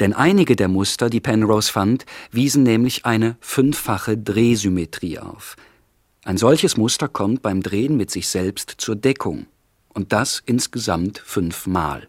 Denn 0.00 0.12
einige 0.12 0.54
der 0.54 0.68
Muster, 0.68 1.08
die 1.08 1.22
Penrose 1.22 1.72
fand, 1.72 2.04
wiesen 2.30 2.62
nämlich 2.62 3.06
eine 3.06 3.38
fünffache 3.40 4.18
Drehsymmetrie 4.18 5.18
auf. 5.18 5.56
Ein 6.24 6.36
solches 6.36 6.76
Muster 6.76 7.08
kommt 7.08 7.40
beim 7.40 7.62
Drehen 7.62 7.96
mit 7.96 8.10
sich 8.10 8.28
selbst 8.28 8.74
zur 8.76 8.96
Deckung. 8.96 9.46
Und 9.94 10.12
das 10.12 10.42
insgesamt 10.44 11.16
fünfmal. 11.16 12.06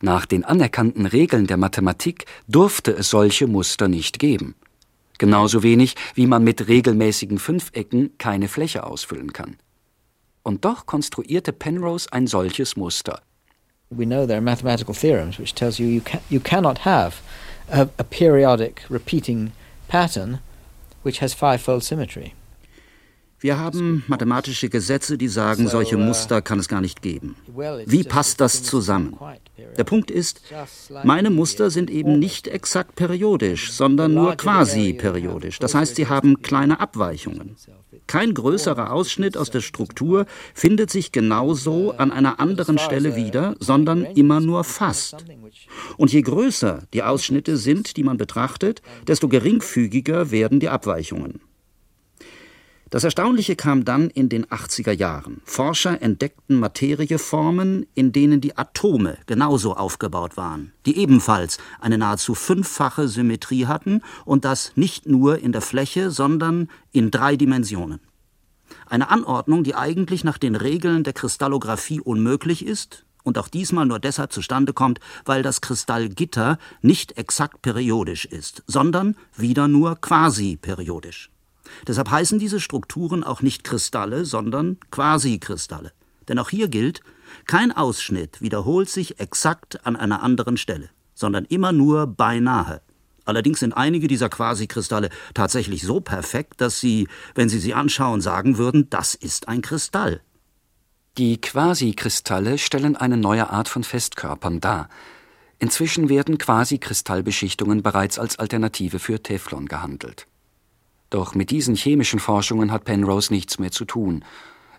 Nach 0.00 0.26
den 0.26 0.44
anerkannten 0.44 1.06
Regeln 1.06 1.46
der 1.46 1.56
Mathematik 1.56 2.24
durfte 2.48 2.90
es 2.90 3.10
solche 3.10 3.46
Muster 3.46 3.86
nicht 3.86 4.18
geben. 4.18 4.56
Genauso 5.18 5.62
wenig, 5.62 5.94
wie 6.14 6.26
man 6.26 6.42
mit 6.42 6.66
regelmäßigen 6.66 7.38
Fünfecken 7.38 8.18
keine 8.18 8.48
Fläche 8.48 8.82
ausfüllen 8.82 9.32
kann. 9.32 9.56
Und 10.42 10.64
doch 10.64 10.86
konstruierte 10.86 11.52
Penrose 11.52 12.12
ein 12.12 12.26
solches 12.26 12.76
Muster. 12.76 13.20
We 13.90 14.06
know 14.06 14.24
there 14.24 14.36
are 14.36 14.40
mathematical 14.40 14.94
theorems 14.94 15.38
which 15.38 15.54
tells 15.54 15.78
you 15.78 15.86
you, 15.86 16.00
can, 16.00 16.20
you 16.28 16.40
cannot 16.40 16.84
have 16.84 17.16
a, 17.70 17.88
a 17.98 18.04
periodic 18.04 18.82
repeating 18.88 19.52
pattern 19.88 20.38
which 21.02 21.20
has 21.20 21.34
fivefold 21.34 21.82
symmetry. 21.82 22.34
Wir 23.42 23.58
haben 23.58 24.04
mathematische 24.06 24.68
Gesetze, 24.68 25.16
die 25.16 25.28
sagen, 25.28 25.66
solche 25.66 25.96
uh, 25.96 25.98
Muster 25.98 26.42
kann 26.42 26.58
es 26.58 26.68
gar 26.68 26.82
nicht 26.82 27.00
geben. 27.00 27.36
Wie 27.86 28.04
passt 28.04 28.38
das 28.40 28.62
zusammen? 28.62 29.16
Der 29.78 29.84
Punkt 29.84 30.10
ist, 30.10 30.42
meine 31.04 31.30
Muster 31.30 31.70
sind 31.70 31.90
eben 31.90 32.18
nicht 32.18 32.48
exakt 32.48 32.96
periodisch, 32.96 33.72
sondern 33.72 34.12
nur 34.12 34.36
quasi 34.36 34.92
periodisch. 34.92 35.58
Das 35.58 35.74
heißt, 35.74 35.96
sie 35.96 36.06
haben 36.06 36.42
kleine 36.42 36.80
Abweichungen. 36.80 37.56
Kein 38.10 38.34
größerer 38.34 38.90
Ausschnitt 38.90 39.36
aus 39.36 39.50
der 39.50 39.60
Struktur 39.60 40.26
findet 40.52 40.90
sich 40.90 41.12
genauso 41.12 41.92
an 41.92 42.10
einer 42.10 42.40
anderen 42.40 42.76
Stelle 42.76 43.14
wieder, 43.14 43.54
sondern 43.60 44.04
immer 44.04 44.40
nur 44.40 44.64
fast. 44.64 45.24
Und 45.96 46.12
je 46.12 46.22
größer 46.22 46.82
die 46.92 47.04
Ausschnitte 47.04 47.56
sind, 47.56 47.96
die 47.96 48.02
man 48.02 48.16
betrachtet, 48.16 48.82
desto 49.06 49.28
geringfügiger 49.28 50.32
werden 50.32 50.58
die 50.58 50.70
Abweichungen. 50.70 51.40
Das 52.90 53.04
Erstaunliche 53.04 53.54
kam 53.54 53.84
dann 53.84 54.10
in 54.10 54.28
den 54.28 54.46
80er 54.46 54.90
Jahren. 54.90 55.42
Forscher 55.44 56.02
entdeckten 56.02 56.58
Materieformen, 56.58 57.86
in 57.94 58.10
denen 58.10 58.40
die 58.40 58.58
Atome 58.58 59.16
genauso 59.26 59.76
aufgebaut 59.76 60.36
waren, 60.36 60.72
die 60.86 60.98
ebenfalls 60.98 61.58
eine 61.78 61.98
nahezu 61.98 62.34
fünffache 62.34 63.06
Symmetrie 63.06 63.66
hatten 63.66 64.02
und 64.24 64.44
das 64.44 64.72
nicht 64.74 65.06
nur 65.06 65.38
in 65.38 65.52
der 65.52 65.60
Fläche, 65.60 66.10
sondern 66.10 66.68
in 66.90 67.12
drei 67.12 67.36
Dimensionen. 67.36 68.00
Eine 68.86 69.08
Anordnung, 69.08 69.62
die 69.62 69.76
eigentlich 69.76 70.24
nach 70.24 70.38
den 70.38 70.56
Regeln 70.56 71.04
der 71.04 71.12
Kristallographie 71.12 72.00
unmöglich 72.00 72.66
ist 72.66 73.04
und 73.22 73.38
auch 73.38 73.46
diesmal 73.46 73.86
nur 73.86 74.00
deshalb 74.00 74.32
zustande 74.32 74.72
kommt, 74.72 74.98
weil 75.24 75.44
das 75.44 75.60
Kristallgitter 75.60 76.58
nicht 76.82 77.16
exakt 77.16 77.62
periodisch 77.62 78.24
ist, 78.24 78.64
sondern 78.66 79.14
wieder 79.36 79.68
nur 79.68 79.94
quasi 80.00 80.56
periodisch. 80.56 81.30
Deshalb 81.86 82.10
heißen 82.10 82.38
diese 82.38 82.60
Strukturen 82.60 83.24
auch 83.24 83.42
nicht 83.42 83.64
Kristalle, 83.64 84.24
sondern 84.24 84.78
Quasikristalle. 84.90 85.92
Denn 86.28 86.38
auch 86.38 86.50
hier 86.50 86.68
gilt, 86.68 87.00
kein 87.46 87.72
Ausschnitt 87.72 88.40
wiederholt 88.40 88.88
sich 88.88 89.20
exakt 89.20 89.86
an 89.86 89.96
einer 89.96 90.22
anderen 90.22 90.56
Stelle, 90.56 90.90
sondern 91.14 91.44
immer 91.44 91.72
nur 91.72 92.06
beinahe. 92.06 92.82
Allerdings 93.24 93.60
sind 93.60 93.74
einige 93.74 94.08
dieser 94.08 94.28
Quasikristalle 94.28 95.10
tatsächlich 95.34 95.82
so 95.82 96.00
perfekt, 96.00 96.60
dass 96.60 96.80
Sie, 96.80 97.06
wenn 97.34 97.48
Sie 97.48 97.60
sie 97.60 97.74
anschauen, 97.74 98.20
sagen 98.20 98.58
würden, 98.58 98.88
das 98.90 99.14
ist 99.14 99.48
ein 99.48 99.62
Kristall. 99.62 100.20
Die 101.18 101.40
Quasikristalle 101.40 102.58
stellen 102.58 102.96
eine 102.96 103.16
neue 103.16 103.50
Art 103.50 103.68
von 103.68 103.84
Festkörpern 103.84 104.60
dar. 104.60 104.88
Inzwischen 105.58 106.08
werden 106.08 106.38
Quasikristallbeschichtungen 106.38 107.82
bereits 107.82 108.18
als 108.18 108.38
Alternative 108.38 108.98
für 108.98 109.22
Teflon 109.22 109.66
gehandelt. 109.66 110.26
Doch 111.10 111.34
mit 111.34 111.50
diesen 111.50 111.74
chemischen 111.74 112.20
Forschungen 112.20 112.72
hat 112.72 112.84
Penrose 112.84 113.32
nichts 113.32 113.58
mehr 113.58 113.72
zu 113.72 113.84
tun. 113.84 114.24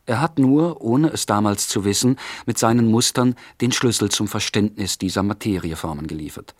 Er 0.06 0.20
hat 0.20 0.40
nur, 0.40 0.82
ohne 0.82 1.10
es 1.10 1.26
damals 1.26 1.68
zu 1.68 1.86
wissen, 1.86 2.18
mit 2.46 2.58
seinen 2.58 2.90
Mustern 2.90 3.36
den 3.60 3.72
Schlüssel 3.72 4.10
zum 4.10 4.28
Verständnis 4.28 4.98
dieser 4.98 5.24
Materieformen 5.24 6.08
geliefert. 6.08 6.56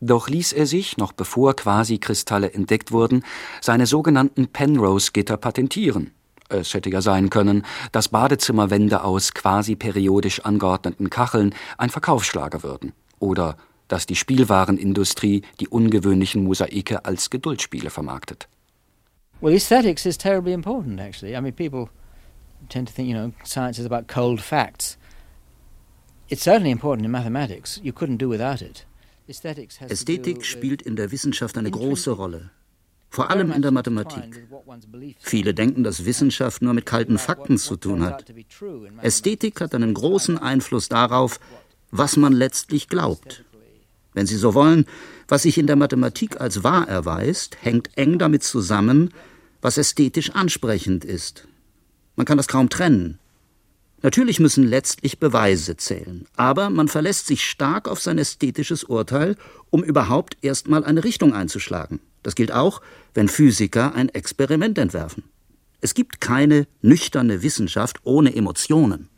Doch 0.00 0.28
ließ 0.28 0.52
er 0.52 0.66
sich, 0.66 0.98
noch 0.98 1.12
bevor 1.12 1.56
Quasikristalle 1.56 2.52
entdeckt 2.52 2.92
wurden, 2.92 3.24
seine 3.60 3.86
sogenannten 3.86 4.48
Penrose-Gitter 4.48 5.38
patentieren. 5.38 6.10
Es 6.48 6.74
hätte 6.74 6.90
ja 6.90 7.00
sein 7.00 7.30
können, 7.30 7.64
dass 7.92 8.08
Badezimmerwände 8.08 9.04
aus 9.04 9.32
quasi 9.32 9.74
periodisch 9.74 10.40
angeordneten 10.40 11.08
Kacheln 11.08 11.54
ein 11.78 11.88
Verkaufsschlager 11.88 12.62
würden. 12.62 12.92
Oder 13.18 13.56
dass 13.92 14.06
die 14.06 14.16
Spielwarenindustrie 14.16 15.42
die 15.60 15.68
ungewöhnlichen 15.68 16.44
Mosaike 16.44 17.04
als 17.04 17.28
Geduldspiele 17.28 17.90
vermarktet. 17.90 18.48
Well, 19.42 19.52
aesthetics 19.52 20.06
is 20.06 20.16
terribly 20.16 20.54
important, 20.54 20.98
actually. 20.98 21.36
I 21.36 21.42
mean, 21.42 21.52
people 21.52 21.90
tend 22.70 22.88
to 22.88 22.94
think, 22.94 23.10
you 23.10 23.14
know, 23.14 23.32
science 23.44 23.78
is 23.78 23.84
about 23.84 24.08
cold 24.08 24.40
facts. 24.40 24.96
It's 26.28 26.42
certainly 26.42 26.70
important 26.70 27.04
in 27.04 27.10
mathematics. 27.10 27.80
You 27.84 27.92
couldn't 27.92 28.16
do 28.16 28.30
without 28.30 28.62
it. 28.62 28.86
Ästhetik 29.28 30.46
spielt 30.46 30.80
in 30.80 30.96
der 30.96 31.12
Wissenschaft 31.12 31.58
eine 31.58 31.70
große 31.70 32.12
Rolle, 32.12 32.50
vor 33.10 33.28
allem 33.30 33.52
in 33.52 33.60
der 33.60 33.72
Mathematik. 33.72 34.48
Viele 35.18 35.52
denken, 35.52 35.84
dass 35.84 36.06
Wissenschaft 36.06 36.62
nur 36.62 36.72
mit 36.72 36.86
kalten 36.86 37.18
Fakten 37.18 37.58
zu 37.58 37.76
tun 37.76 38.06
hat. 38.06 38.24
Ästhetik 39.02 39.60
hat 39.60 39.74
einen 39.74 39.92
großen 39.92 40.38
Einfluss 40.38 40.88
darauf, 40.88 41.38
was 41.90 42.16
man 42.16 42.32
letztlich 42.32 42.88
glaubt. 42.88 43.44
Wenn 44.14 44.26
Sie 44.26 44.36
so 44.36 44.54
wollen, 44.54 44.86
was 45.28 45.42
sich 45.42 45.58
in 45.58 45.66
der 45.66 45.76
Mathematik 45.76 46.40
als 46.40 46.62
wahr 46.62 46.88
erweist, 46.88 47.56
hängt 47.60 47.96
eng 47.96 48.18
damit 48.18 48.42
zusammen, 48.42 49.10
was 49.60 49.78
ästhetisch 49.78 50.30
ansprechend 50.30 51.04
ist. 51.04 51.48
Man 52.16 52.26
kann 52.26 52.36
das 52.36 52.48
kaum 52.48 52.68
trennen. 52.68 53.18
Natürlich 54.02 54.40
müssen 54.40 54.66
letztlich 54.66 55.20
Beweise 55.20 55.76
zählen, 55.76 56.26
aber 56.36 56.70
man 56.70 56.88
verlässt 56.88 57.28
sich 57.28 57.44
stark 57.44 57.88
auf 57.88 58.00
sein 58.00 58.18
ästhetisches 58.18 58.82
Urteil, 58.82 59.36
um 59.70 59.84
überhaupt 59.84 60.36
erstmal 60.42 60.84
eine 60.84 61.04
Richtung 61.04 61.32
einzuschlagen. 61.34 62.00
Das 62.24 62.34
gilt 62.34 62.52
auch, 62.52 62.82
wenn 63.14 63.28
Physiker 63.28 63.94
ein 63.94 64.08
Experiment 64.08 64.76
entwerfen. 64.76 65.24
Es 65.80 65.94
gibt 65.94 66.20
keine 66.20 66.66
nüchterne 66.80 67.42
Wissenschaft 67.42 68.00
ohne 68.02 68.34
Emotionen. 68.34 69.08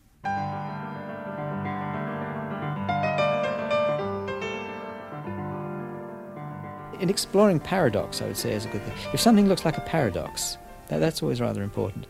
In 7.05 7.11
exploring 7.11 7.61
paradox, 7.61 8.21
I 8.21 8.25
would 8.25 8.37
say, 8.37 8.55
is 8.55 8.65
a 8.65 8.69
good 8.71 8.83
thing. 8.83 8.95
If 9.13 9.21
something 9.21 9.47
looks 9.47 9.65
like 9.65 9.77
a 9.77 9.83
paradox, 9.83 10.59
that, 10.89 11.01
that's 11.01 11.23
always 11.23 11.41
rather 11.41 11.63
important. 11.63 12.07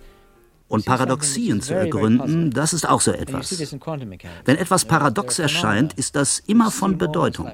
Und 0.68 0.86
Paradoxien 0.86 1.60
zu 1.60 1.74
ergründen, 1.74 2.50
das 2.50 2.72
ist 2.72 2.88
auch 2.88 3.00
so 3.00 3.12
etwas. 3.12 3.50
Wenn 4.44 4.56
etwas 4.56 4.84
paradox 4.86 5.38
erscheint, 5.38 5.92
ist 5.92 6.16
das 6.16 6.38
immer 6.46 6.70
von 6.70 6.96
Bedeutung. 6.96 7.50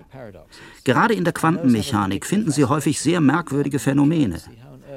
Gerade 0.84 1.14
in 1.14 1.24
der 1.24 1.32
Quantenmechanik 1.32 2.24
finden 2.24 2.52
Sie 2.52 2.64
häufig 2.66 3.00
sehr 3.00 3.20
merkwürdige 3.20 3.78
Phänomene. 3.78 4.40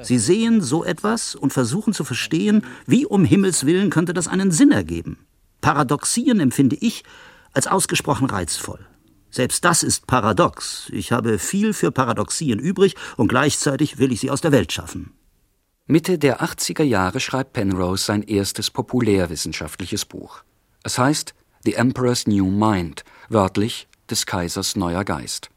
Sie 0.02 0.18
sehen 0.18 0.60
so 0.60 0.84
etwas 0.84 1.34
und 1.34 1.52
versuchen 1.52 1.92
zu 1.92 2.04
verstehen, 2.04 2.62
wie 2.86 3.04
um 3.04 3.24
Himmels 3.24 3.66
willen 3.66 3.90
könnte 3.90 4.14
das 4.14 4.28
einen 4.28 4.52
Sinn 4.52 4.70
ergeben. 4.70 5.18
Paradoxien 5.60 6.40
empfinde 6.40 6.76
ich 6.76 7.04
als 7.52 7.66
ausgesprochen 7.66 8.26
reizvoll. 8.26 8.80
Selbst 9.34 9.64
das 9.64 9.82
ist 9.82 10.06
paradox. 10.06 10.88
Ich 10.92 11.10
habe 11.10 11.40
viel 11.40 11.72
für 11.72 11.90
Paradoxien 11.90 12.60
übrig 12.60 12.94
und 13.16 13.26
gleichzeitig 13.26 13.98
will 13.98 14.12
ich 14.12 14.20
sie 14.20 14.30
aus 14.30 14.40
der 14.40 14.52
Welt 14.52 14.70
schaffen. 14.70 15.12
Mitte 15.88 16.18
der 16.18 16.40
80er 16.40 16.84
Jahre 16.84 17.18
schreibt 17.18 17.52
Penrose 17.52 18.04
sein 18.04 18.22
erstes 18.22 18.70
populärwissenschaftliches 18.70 20.04
Buch. 20.04 20.44
Es 20.84 20.98
heißt 20.98 21.34
The 21.64 21.74
Emperor's 21.74 22.28
New 22.28 22.48
Mind, 22.48 23.02
wörtlich 23.28 23.88
des 24.08 24.24
Kaisers 24.24 24.76
neuer 24.76 25.02
Geist. 25.02 25.50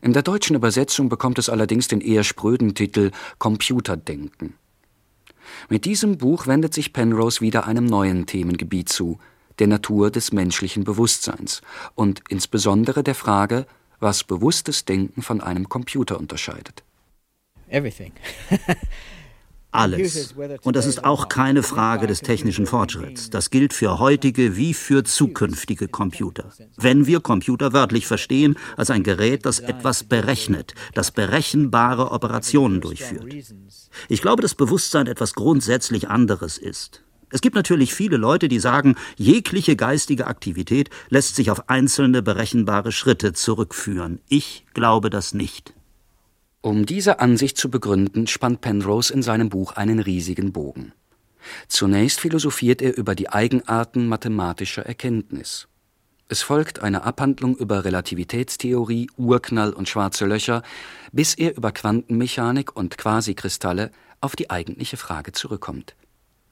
In 0.00 0.12
der 0.12 0.22
deutschen 0.22 0.56
Übersetzung 0.56 1.08
bekommt 1.08 1.38
es 1.38 1.48
allerdings 1.48 1.86
den 1.86 2.00
eher 2.00 2.24
spröden 2.24 2.74
Titel 2.74 3.12
Computerdenken. 3.38 4.54
Mit 5.68 5.84
diesem 5.84 6.18
Buch 6.18 6.48
wendet 6.48 6.74
sich 6.74 6.92
Penrose 6.92 7.42
wieder 7.42 7.64
einem 7.64 7.84
neuen 7.84 8.26
Themengebiet 8.26 8.88
zu, 8.88 9.20
der 9.62 9.68
Natur 9.68 10.10
des 10.10 10.32
menschlichen 10.32 10.82
Bewusstseins 10.82 11.62
und 11.94 12.20
insbesondere 12.28 13.04
der 13.04 13.14
Frage, 13.14 13.64
was 14.00 14.24
bewusstes 14.24 14.86
Denken 14.86 15.22
von 15.22 15.40
einem 15.40 15.68
Computer 15.68 16.18
unterscheidet. 16.18 16.82
Everything. 17.68 18.10
Alles. 19.70 20.34
Und 20.64 20.74
das 20.74 20.86
ist 20.86 21.04
auch 21.04 21.28
keine 21.28 21.62
Frage 21.62 22.08
des 22.08 22.22
technischen 22.22 22.66
Fortschritts. 22.66 23.30
Das 23.30 23.50
gilt 23.50 23.72
für 23.72 24.00
heutige 24.00 24.56
wie 24.56 24.74
für 24.74 25.04
zukünftige 25.04 25.86
Computer. 25.86 26.52
Wenn 26.76 27.06
wir 27.06 27.20
Computer 27.20 27.72
wörtlich 27.72 28.08
verstehen 28.08 28.58
als 28.76 28.90
ein 28.90 29.04
Gerät, 29.04 29.46
das 29.46 29.60
etwas 29.60 30.02
berechnet, 30.02 30.74
das 30.94 31.12
berechenbare 31.12 32.10
Operationen 32.10 32.80
durchführt. 32.80 33.32
Ich 34.08 34.22
glaube, 34.22 34.42
dass 34.42 34.56
Bewusstsein 34.56 35.06
etwas 35.06 35.34
grundsätzlich 35.34 36.08
anderes 36.08 36.58
ist. 36.58 37.04
Es 37.32 37.40
gibt 37.40 37.56
natürlich 37.56 37.94
viele 37.94 38.18
Leute, 38.18 38.46
die 38.46 38.60
sagen, 38.60 38.94
jegliche 39.16 39.74
geistige 39.74 40.26
Aktivität 40.26 40.90
lässt 41.08 41.34
sich 41.34 41.50
auf 41.50 41.70
einzelne 41.70 42.22
berechenbare 42.22 42.92
Schritte 42.92 43.32
zurückführen. 43.32 44.20
Ich 44.28 44.66
glaube 44.74 45.08
das 45.08 45.32
nicht. 45.32 45.72
Um 46.60 46.84
diese 46.84 47.20
Ansicht 47.20 47.56
zu 47.56 47.70
begründen, 47.70 48.26
spannt 48.26 48.60
Penrose 48.60 49.12
in 49.12 49.22
seinem 49.22 49.48
Buch 49.48 49.72
einen 49.72 49.98
riesigen 49.98 50.52
Bogen. 50.52 50.92
Zunächst 51.68 52.20
philosophiert 52.20 52.82
er 52.82 52.96
über 52.98 53.14
die 53.14 53.30
Eigenarten 53.30 54.06
mathematischer 54.06 54.84
Erkenntnis. 54.84 55.68
Es 56.28 56.42
folgt 56.42 56.80
eine 56.80 57.02
Abhandlung 57.02 57.56
über 57.56 57.84
Relativitätstheorie, 57.84 59.08
Urknall 59.16 59.72
und 59.72 59.88
schwarze 59.88 60.26
Löcher, 60.26 60.62
bis 61.12 61.34
er 61.34 61.56
über 61.56 61.72
Quantenmechanik 61.72 62.76
und 62.76 62.96
Quasikristalle 62.98 63.90
auf 64.20 64.36
die 64.36 64.50
eigentliche 64.50 64.98
Frage 64.98 65.32
zurückkommt. 65.32 65.96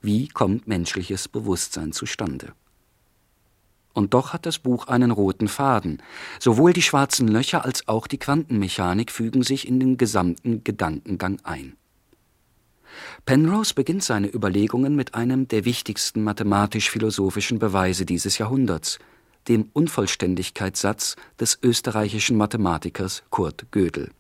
Wie 0.02 0.28
kommt 0.28 0.66
menschliches 0.66 1.28
Bewusstsein 1.28 1.92
zustande? 1.92 2.52
Und 3.92 4.14
doch 4.14 4.32
hat 4.32 4.46
das 4.46 4.58
Buch 4.58 4.86
einen 4.86 5.10
roten 5.10 5.48
Faden. 5.48 6.02
Sowohl 6.38 6.72
die 6.72 6.82
schwarzen 6.82 7.28
Löcher 7.28 7.64
als 7.64 7.88
auch 7.88 8.06
die 8.06 8.18
Quantenmechanik 8.18 9.10
fügen 9.10 9.42
sich 9.42 9.66
in 9.66 9.80
den 9.80 9.96
gesamten 9.96 10.64
Gedankengang 10.64 11.40
ein. 11.42 11.76
Penrose 13.26 13.74
beginnt 13.74 14.02
seine 14.02 14.32
Überlegungen 14.32 14.96
mit 14.96 15.14
einem 15.14 15.48
der 15.48 15.64
wichtigsten 15.64 16.22
mathematisch-philosophischen 16.24 17.58
Beweise 17.58 18.06
dieses 18.06 18.38
Jahrhunderts, 18.38 18.98
dem 19.48 19.70
Unvollständigkeitssatz 19.72 21.16
des 21.38 21.58
österreichischen 21.62 22.36
Mathematikers 22.36 23.22
Kurt 23.30 23.70
Gödel. 23.70 24.10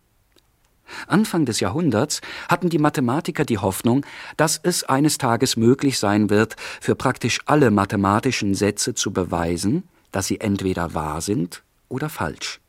Anfang 1.06 1.44
des 1.44 1.60
Jahrhunderts 1.60 2.20
hatten 2.48 2.68
die 2.68 2.78
Mathematiker 2.78 3.44
die 3.44 3.58
Hoffnung, 3.58 4.04
dass 4.36 4.60
es 4.62 4.84
eines 4.84 5.18
Tages 5.18 5.56
möglich 5.56 5.98
sein 5.98 6.30
wird, 6.30 6.56
für 6.80 6.94
praktisch 6.94 7.40
alle 7.46 7.70
mathematischen 7.70 8.54
Sätze 8.54 8.94
zu 8.94 9.12
beweisen, 9.12 9.84
dass 10.12 10.26
sie 10.26 10.40
entweder 10.40 10.94
wahr 10.94 11.20
sind 11.20 11.62
oder 11.88 12.08
falsch. 12.08 12.60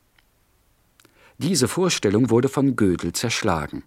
Diese 1.38 1.68
Vorstellung 1.68 2.30
wurde 2.30 2.50
von 2.50 2.76
Gödel 2.76 3.14
zerschlagen. 3.14 3.84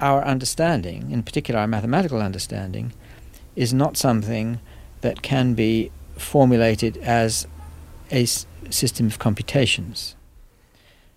Our 0.00 0.24
understanding, 0.24 1.10
in 1.10 1.22
particular 1.24 1.62
our 1.62 1.66
mathematical 1.66 2.22
understanding, 2.22 2.92
is 3.54 3.72
not 3.72 3.96
something 3.96 4.58
that 5.02 5.22
can 5.22 5.54
be 5.54 5.90
formulated 6.16 6.96
as 7.04 7.46
a 8.12 8.24
system 8.70 9.08
of 9.08 9.18
computations. 9.18 10.16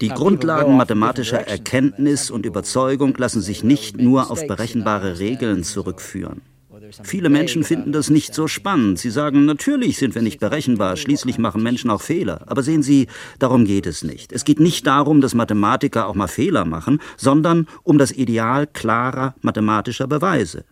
Die 0.03 0.09
Grundlagen 0.09 0.75
mathematischer 0.75 1.47
Erkenntnis 1.47 2.29
und 2.29 2.45
Überzeugung 2.45 3.15
lassen 3.15 3.41
sich 3.41 3.63
nicht 3.63 3.97
nur 3.97 4.31
auf 4.31 4.45
berechenbare 4.45 5.19
Regeln 5.19 5.63
zurückführen. 5.63 6.41
Viele 7.03 7.29
Menschen 7.29 7.63
finden 7.63 7.93
das 7.93 8.09
nicht 8.09 8.33
so 8.33 8.49
spannend. 8.49 8.99
Sie 8.99 9.09
sagen, 9.09 9.45
natürlich 9.45 9.97
sind 9.97 10.13
wir 10.13 10.21
nicht 10.21 10.41
berechenbar, 10.41 10.97
schließlich 10.97 11.37
machen 11.37 11.63
Menschen 11.63 11.89
auch 11.89 12.01
Fehler. 12.01 12.41
Aber 12.47 12.63
sehen 12.63 12.83
Sie, 12.83 13.07
darum 13.39 13.63
geht 13.63 13.87
es 13.87 14.03
nicht. 14.03 14.33
Es 14.33 14.43
geht 14.43 14.59
nicht 14.59 14.85
darum, 14.87 15.21
dass 15.21 15.35
Mathematiker 15.35 16.07
auch 16.07 16.15
mal 16.15 16.27
Fehler 16.27 16.65
machen, 16.65 16.99
sondern 17.15 17.69
um 17.83 17.97
das 17.97 18.11
Ideal 18.11 18.67
klarer 18.67 19.35
mathematischer 19.39 20.07
Beweise. 20.07 20.65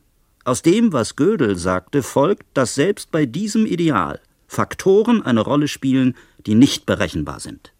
Aus 0.44 0.62
dem, 0.62 0.91
was 0.91 1.15
Gödel 1.15 1.56
sagte, 1.56 2.04
folgt, 2.04 2.44
dass 2.54 2.76
selbst 2.76 3.12
bei 3.12 3.26
diesem 3.26 3.65
Ideal 3.65 4.20
Faktoren 4.46 5.22
eine 5.22 5.39
Rolle 5.39 5.70
spielen, 5.70 6.17
die 6.46 6.56
nicht 6.56 6.86
berechenbar 6.86 7.39
sind. 7.39 7.72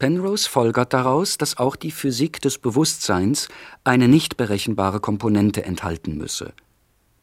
Penrose 0.00 0.48
folgert 0.48 0.92
daraus, 0.92 1.38
dass 1.38 1.58
auch 1.58 1.76
die 1.76 1.92
Physik 1.92 2.40
des 2.40 2.58
Bewusstseins 2.58 3.48
eine 3.84 4.08
nicht 4.08 4.36
berechenbare 4.36 4.98
Komponente 4.98 5.64
enthalten 5.64 6.16
müsse. 6.16 6.54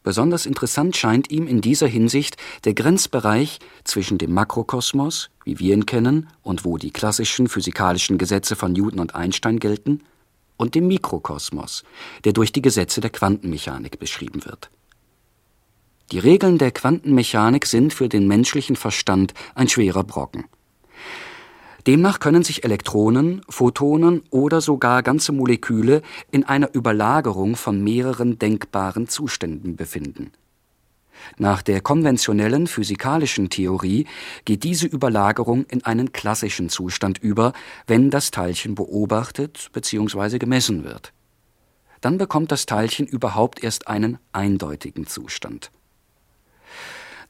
Besonders 0.04 0.46
interessant 0.46 0.96
scheint 0.96 1.30
ihm 1.30 1.48
in 1.48 1.60
dieser 1.60 1.88
Hinsicht 1.88 2.36
der 2.64 2.74
Grenzbereich 2.74 3.58
zwischen 3.84 4.16
dem 4.16 4.32
Makrokosmos, 4.32 5.28
wie 5.44 5.58
wir 5.58 5.74
ihn 5.74 5.86
kennen 5.86 6.28
und 6.42 6.64
wo 6.64 6.78
die 6.78 6.92
klassischen 6.92 7.48
physikalischen 7.48 8.16
Gesetze 8.16 8.56
von 8.56 8.72
Newton 8.72 9.00
und 9.00 9.14
Einstein 9.14 9.58
gelten, 9.58 10.02
und 10.56 10.74
dem 10.74 10.86
Mikrokosmos, 10.86 11.84
der 12.24 12.32
durch 12.32 12.52
die 12.52 12.62
Gesetze 12.62 13.00
der 13.00 13.10
Quantenmechanik 13.10 13.98
beschrieben 13.98 14.44
wird. 14.44 14.70
Die 16.12 16.18
Regeln 16.20 16.58
der 16.58 16.70
Quantenmechanik 16.70 17.66
sind 17.66 17.92
für 17.92 18.08
den 18.08 18.28
menschlichen 18.28 18.76
Verstand 18.76 19.34
ein 19.54 19.68
schwerer 19.68 20.04
Brocken. 20.04 20.44
Demnach 21.86 22.18
können 22.20 22.42
sich 22.42 22.64
Elektronen, 22.64 23.42
Photonen 23.48 24.22
oder 24.30 24.60
sogar 24.60 25.02
ganze 25.02 25.32
Moleküle 25.32 26.02
in 26.30 26.44
einer 26.44 26.74
Überlagerung 26.74 27.56
von 27.56 27.82
mehreren 27.82 28.38
denkbaren 28.38 29.08
Zuständen 29.08 29.76
befinden. 29.76 30.32
Nach 31.36 31.62
der 31.62 31.80
konventionellen 31.80 32.66
physikalischen 32.66 33.50
Theorie 33.50 34.06
geht 34.44 34.64
diese 34.64 34.86
Überlagerung 34.86 35.64
in 35.66 35.84
einen 35.84 36.12
klassischen 36.12 36.68
Zustand 36.68 37.18
über, 37.18 37.52
wenn 37.86 38.10
das 38.10 38.30
Teilchen 38.30 38.74
beobachtet 38.74 39.70
bzw. 39.72 40.38
gemessen 40.38 40.84
wird. 40.84 41.12
Dann 42.00 42.18
bekommt 42.18 42.52
das 42.52 42.66
Teilchen 42.66 43.06
überhaupt 43.06 43.62
erst 43.62 43.88
einen 43.88 44.18
eindeutigen 44.32 45.06
Zustand. 45.06 45.70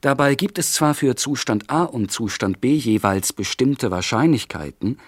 Dabei 0.01 0.37
gibt 0.37 0.59
es 0.59 0.73
zwar 0.73 0.95
für 0.95 1.17
Zustand 1.17 1.71
A 1.71 1.83
und 1.83 2.13
Zustand 2.13 2.61
B 2.61 2.75
jeweils 2.75 3.33
bestimmte 3.33 3.91
Wahrscheinlichkeiten, 3.91 4.99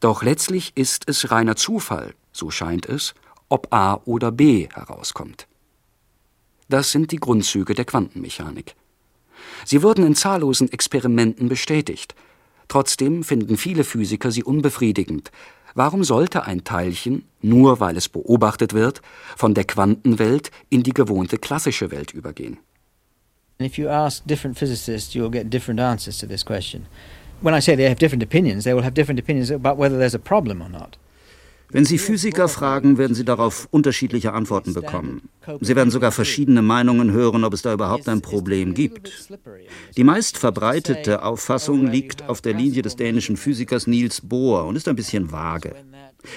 doch 0.00 0.22
letztlich 0.22 0.72
ist 0.74 1.04
es 1.06 1.30
reiner 1.30 1.56
Zufall, 1.56 2.14
so 2.32 2.50
scheint 2.50 2.86
es, 2.86 3.14
ob 3.48 3.72
A 3.72 4.00
oder 4.04 4.32
B 4.32 4.68
herauskommt. 4.72 5.48
Das 6.68 6.92
sind 6.92 7.12
die 7.12 7.16
Grundzüge 7.16 7.74
der 7.74 7.84
Quantenmechanik. 7.84 8.74
Sie 9.64 9.82
wurden 9.82 10.06
in 10.06 10.14
zahllosen 10.14 10.70
Experimenten 10.72 11.48
bestätigt. 11.48 12.14
Trotzdem 12.68 13.24
finden 13.24 13.56
viele 13.56 13.84
Physiker 13.84 14.30
sie 14.30 14.44
unbefriedigend. 14.44 15.30
Warum 15.74 16.04
sollte 16.04 16.44
ein 16.44 16.64
Teilchen, 16.64 17.26
nur 17.40 17.80
weil 17.80 17.96
es 17.96 18.08
beobachtet 18.08 18.72
wird, 18.72 19.02
von 19.36 19.54
der 19.54 19.64
Quantenwelt 19.64 20.50
in 20.70 20.82
die 20.82 20.94
gewohnte 20.94 21.38
klassische 21.38 21.90
Welt 21.90 22.12
übergehen? 22.12 22.58
If 23.60 23.76
you 23.76 23.88
ask 23.88 24.24
different 24.24 24.56
physicists, 24.56 25.16
you'll 25.16 25.30
get 25.30 25.50
different 25.50 25.80
answers 25.80 26.18
to 26.18 26.26
this 26.26 26.44
question. 26.44 26.86
When 27.40 27.54
I 27.54 27.60
say 27.60 27.74
they 27.74 27.88
have 27.88 27.98
different 27.98 28.22
opinions, 28.22 28.62
they 28.62 28.72
will 28.72 28.82
have 28.82 28.94
different 28.94 29.18
opinions 29.18 29.50
about 29.50 29.76
whether 29.76 29.98
there's 29.98 30.14
a 30.14 30.20
problem 30.20 30.62
or 30.62 30.68
not. 30.68 30.96
Wenn 31.70 31.84
Sie 31.84 31.98
Physiker 31.98 32.48
fragen, 32.48 32.96
werden 32.96 33.14
Sie 33.14 33.24
darauf 33.24 33.68
unterschiedliche 33.70 34.32
Antworten 34.32 34.72
bekommen. 34.72 35.28
Sie 35.60 35.76
werden 35.76 35.90
sogar 35.90 36.12
verschiedene 36.12 36.62
Meinungen 36.62 37.12
hören, 37.12 37.44
ob 37.44 37.52
es 37.52 37.60
da 37.60 37.74
überhaupt 37.74 38.08
ein 38.08 38.22
Problem 38.22 38.72
gibt. 38.72 39.28
Die 39.96 40.04
meist 40.04 40.38
verbreitete 40.38 41.22
Auffassung 41.22 41.86
liegt 41.86 42.26
auf 42.26 42.40
der 42.40 42.54
Linie 42.54 42.80
des 42.80 42.96
dänischen 42.96 43.36
Physikers 43.36 43.86
Niels 43.86 44.22
Bohr 44.22 44.64
und 44.64 44.76
ist 44.76 44.88
ein 44.88 44.96
bisschen 44.96 45.30
vage. 45.30 45.74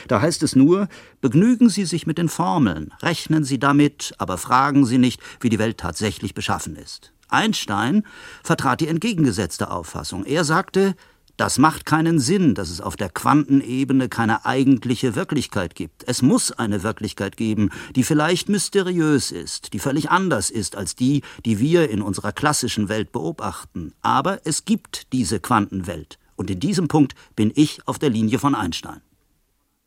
Da 0.08 0.22
heißt 0.22 0.44
es 0.44 0.56
nur, 0.56 0.88
begnügen 1.22 1.70
Sie 1.70 1.86
sich 1.86 2.06
mit 2.06 2.17
den 2.17 2.30
Formeln, 2.30 2.94
rechnen 3.02 3.44
Sie 3.44 3.60
damit, 3.60 4.13
aber 4.17 4.38
fragen 4.38 4.86
Sie 4.86 4.98
nicht, 4.98 5.22
wie 5.39 5.50
die 5.50 5.60
Welt 5.60 5.78
tatsächlich 5.78 6.34
beschaffen 6.34 6.76
ist. 6.76 7.13
Einstein 7.30 8.04
vertrat 8.44 8.82
die 8.82 8.88
entgegengesetzte 8.88 9.72
Auffassung. 9.72 10.26
Er 10.26 10.44
sagte, 10.44 10.96
das 11.38 11.58
macht 11.58 11.88
keinen 11.88 12.20
Sinn, 12.20 12.54
dass 12.54 12.70
es 12.70 12.82
auf 12.82 12.96
der 12.96 13.10
Quantenebene 13.10 14.10
keine 14.10 14.46
eigentliche 14.46 15.15
Wirklichkeit 15.15 15.74
gibt. 15.74 16.04
Es 16.06 16.22
muss 16.22 16.52
eine 16.52 16.84
Wirklichkeit 16.84 17.36
geben, 17.36 17.72
die 17.96 18.04
vielleicht 18.04 18.50
mysteriös 18.50 19.32
ist, 19.32 19.74
die 19.74 19.80
völlig 19.80 20.12
anders 20.12 20.52
ist 20.52 20.76
als 20.76 20.96
die, 20.96 21.24
die 21.46 21.58
wir 21.58 21.89
in 21.89 22.04
unserer 22.04 22.32
klassischen 22.32 22.89
Welt 22.89 23.12
beobachten. 23.12 23.94
Aber 24.02 24.41
es 24.46 24.65
gibt 24.65 25.13
diese 25.13 25.39
Quantenwelt. 25.39 26.20
Und 26.36 26.52
in 26.52 26.60
diesem 26.60 26.88
Punkt 26.88 27.15
bin 27.36 27.52
ich 27.56 27.88
auf 27.88 27.98
der 27.98 28.10
Linie 28.10 28.38
von 28.38 28.54
Einstein. 28.54 29.02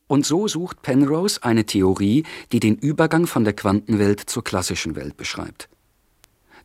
Und 0.07 0.27
so 0.27 0.49
sucht 0.49 0.83
Penrose 0.83 1.43
eine 1.43 1.65
Theorie, 1.65 2.25
die 2.53 2.61
den 2.61 2.77
Übergang 2.77 3.27
von 3.27 3.45
der 3.45 3.55
Quantenwelt 3.55 4.21
zur 4.21 4.45
klassischen 4.45 4.97
Welt 4.97 5.17
beschreibt. 5.17 5.69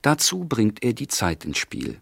Dazu 0.01 0.45
bringt 0.45 0.83
er 0.83 0.93
die 0.93 1.07
Zeit 1.07 1.45
ins 1.45 1.57
Spiel. 1.57 2.01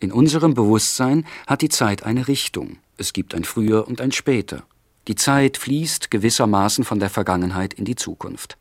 In 0.00 0.12
unserem 0.12 0.54
Bewusstsein 0.54 1.26
hat 1.46 1.62
die 1.62 1.68
Zeit 1.68 2.04
eine 2.04 2.28
Richtung. 2.28 2.78
Es 2.96 3.12
gibt 3.12 3.34
ein 3.34 3.44
Früher 3.44 3.86
und 3.88 4.00
ein 4.00 4.12
Später. 4.12 4.64
Die 5.08 5.14
Zeit 5.14 5.56
fließt 5.58 6.10
gewissermaßen 6.10 6.84
von 6.84 6.98
der 6.98 7.10
Vergangenheit 7.10 7.74
in 7.74 7.84
die 7.84 7.96
Zukunft. 7.96 8.56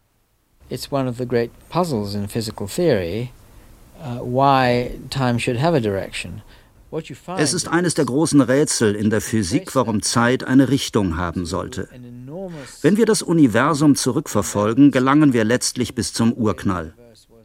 It's 0.69 0.91
one 0.91 1.09
of 1.09 1.17
the 1.17 1.25
great 1.25 1.51
puzzles 1.69 2.15
in 2.15 2.27
physical 2.27 2.67
theory 2.67 3.31
uh, 4.01 4.19
why 4.23 4.91
time 5.09 5.39
should 5.39 5.61
have 5.61 5.75
a 5.75 5.79
direction. 5.79 6.41
Es 7.37 7.53
ist 7.53 7.67
eines 7.67 7.95
der 7.95 8.05
großen 8.05 8.41
Rätsel 8.41 8.95
in 8.95 9.09
der 9.09 9.21
Physik, 9.21 9.73
warum 9.73 10.03
Zeit 10.03 10.43
eine 10.43 10.69
Richtung 10.69 11.17
haben 11.17 11.45
sollte. 11.45 11.89
Wenn 12.81 12.97
wir 12.97 13.05
das 13.05 13.23
Universum 13.23 13.95
zurückverfolgen, 13.95 14.91
gelangen 14.91 15.33
wir 15.33 15.43
letztlich 15.43 15.95
bis 15.95 16.13
zum 16.13 16.33
Urknall. 16.33 16.93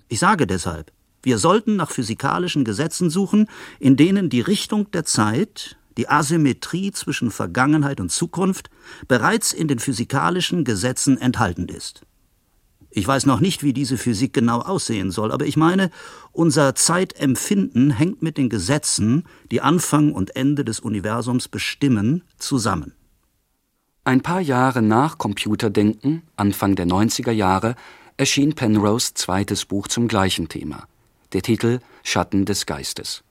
Ich 0.08 0.18
sage 0.18 0.46
deshalb, 0.46 0.92
wir 1.22 1.38
sollten 1.38 1.76
nach 1.76 1.90
physikalischen 1.90 2.64
Gesetzen 2.64 3.10
suchen, 3.10 3.48
in 3.80 3.96
denen 3.96 4.28
die 4.28 4.40
Richtung 4.40 4.90
der 4.90 5.04
Zeit, 5.04 5.76
die 5.96 6.08
Asymmetrie 6.08 6.92
zwischen 6.92 7.30
Vergangenheit 7.30 8.00
und 8.00 8.12
Zukunft 8.12 8.70
bereits 9.08 9.52
in 9.52 9.66
den 9.66 9.78
physikalischen 9.78 10.64
Gesetzen 10.64 11.18
enthalten 11.18 11.68
ist. 11.68 12.02
Ich 12.90 13.06
weiß 13.06 13.26
noch 13.26 13.40
nicht, 13.40 13.62
wie 13.62 13.72
diese 13.72 13.98
Physik 13.98 14.32
genau 14.32 14.60
aussehen 14.60 15.10
soll, 15.10 15.30
aber 15.30 15.46
ich 15.46 15.56
meine, 15.56 15.90
unser 16.32 16.74
Zeitempfinden 16.74 17.90
hängt 17.90 18.22
mit 18.22 18.38
den 18.38 18.48
Gesetzen, 18.48 19.24
die 19.50 19.60
Anfang 19.60 20.12
und 20.12 20.36
Ende 20.36 20.64
des 20.64 20.80
Universums 20.80 21.48
bestimmen, 21.48 22.22
zusammen. 22.38 22.94
Ein 24.04 24.22
paar 24.22 24.40
Jahre 24.40 24.80
nach 24.80 25.18
Computerdenken, 25.18 26.22
Anfang 26.36 26.76
der 26.76 26.86
90er 26.86 27.32
Jahre, 27.32 27.76
erschien 28.16 28.54
Penrose 28.54 29.12
zweites 29.14 29.66
Buch 29.66 29.86
zum 29.88 30.08
gleichen 30.08 30.48
Thema 30.48 30.86
der 31.32 31.42
Titel 31.42 31.80
Schatten 32.02 32.44
des 32.44 32.66
Geistes. 32.66 33.22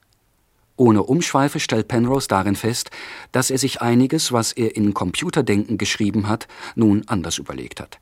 Ohne 0.76 1.04
Umschweife 1.04 1.60
stellt 1.60 1.88
Penrose 1.88 2.28
darin 2.28 2.56
fest, 2.56 2.92
dass 3.32 3.50
er 3.50 3.58
sich 3.58 3.82
einiges, 3.82 4.32
was 4.32 4.52
er 4.52 4.76
in 4.76 4.94
Computerdenken 4.94 5.78
geschrieben 5.78 6.28
hat, 6.28 6.48
nun 6.76 7.04
anders 7.08 7.40
überlegt 7.40 7.80
hat. 7.80 8.00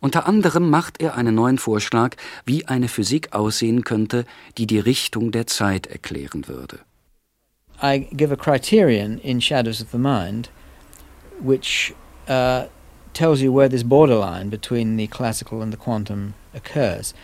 Unter 0.00 0.26
anderem 0.26 0.70
macht 0.70 1.00
er 1.00 1.16
einen 1.16 1.34
neuen 1.34 1.58
Vorschlag, 1.58 2.16
wie 2.44 2.66
eine 2.66 2.88
Physik 2.88 3.32
aussehen 3.32 3.84
könnte, 3.84 4.24
die 4.58 4.66
die 4.66 4.78
Richtung 4.78 5.32
der 5.32 5.46
Zeit 5.46 5.86
erklären 5.86 6.48
würde. 6.48 6.80
I 7.82 8.06
give 8.12 8.32
a 8.32 8.36
criterion 8.36 9.18
in 9.18 9.40
Shadows 9.40 9.82
of 9.82 9.88
the 9.90 9.98
Mind, 9.98 10.50
which 11.40 11.92
uh, 12.28 12.64
tells 13.12 13.40
you 13.40 13.52
where 13.52 13.68
this 13.68 13.84
borderline 13.84 14.48
between 14.48 14.96
the 14.96 15.06
classical 15.06 15.62
and 15.62 15.72
the 15.72 15.78
quantum 15.78 16.34
occurs. 16.54 17.14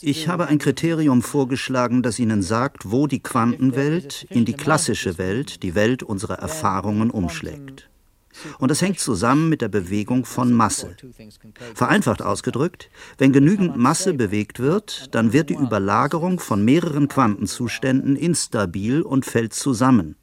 Ich 0.00 0.28
habe 0.28 0.46
ein 0.46 0.58
Kriterium 0.58 1.20
vorgeschlagen, 1.20 2.02
das 2.02 2.18
Ihnen 2.18 2.42
sagt, 2.42 2.90
wo 2.90 3.06
die 3.06 3.20
Quantenwelt 3.20 4.26
in 4.30 4.44
die 4.44 4.52
klassische 4.52 5.18
Welt, 5.18 5.62
die 5.62 5.74
Welt 5.74 6.02
unserer 6.02 6.38
Erfahrungen, 6.38 7.10
umschlägt. 7.10 7.88
Und 8.58 8.70
das 8.70 8.82
hängt 8.82 9.00
zusammen 9.00 9.48
mit 9.48 9.62
der 9.62 9.68
Bewegung 9.68 10.24
von 10.24 10.52
Masse. 10.52 10.96
Vereinfacht 11.74 12.22
ausgedrückt, 12.22 12.90
wenn 13.18 13.32
genügend 13.32 13.76
Masse 13.76 14.14
bewegt 14.14 14.60
wird, 14.60 15.14
dann 15.14 15.32
wird 15.32 15.50
die 15.50 15.54
Überlagerung 15.54 16.40
von 16.40 16.64
mehreren 16.64 17.08
Quantenzuständen 17.08 18.16
instabil 18.16 19.02
und 19.02 19.26
fällt 19.26 19.54
zusammen. 19.54 20.16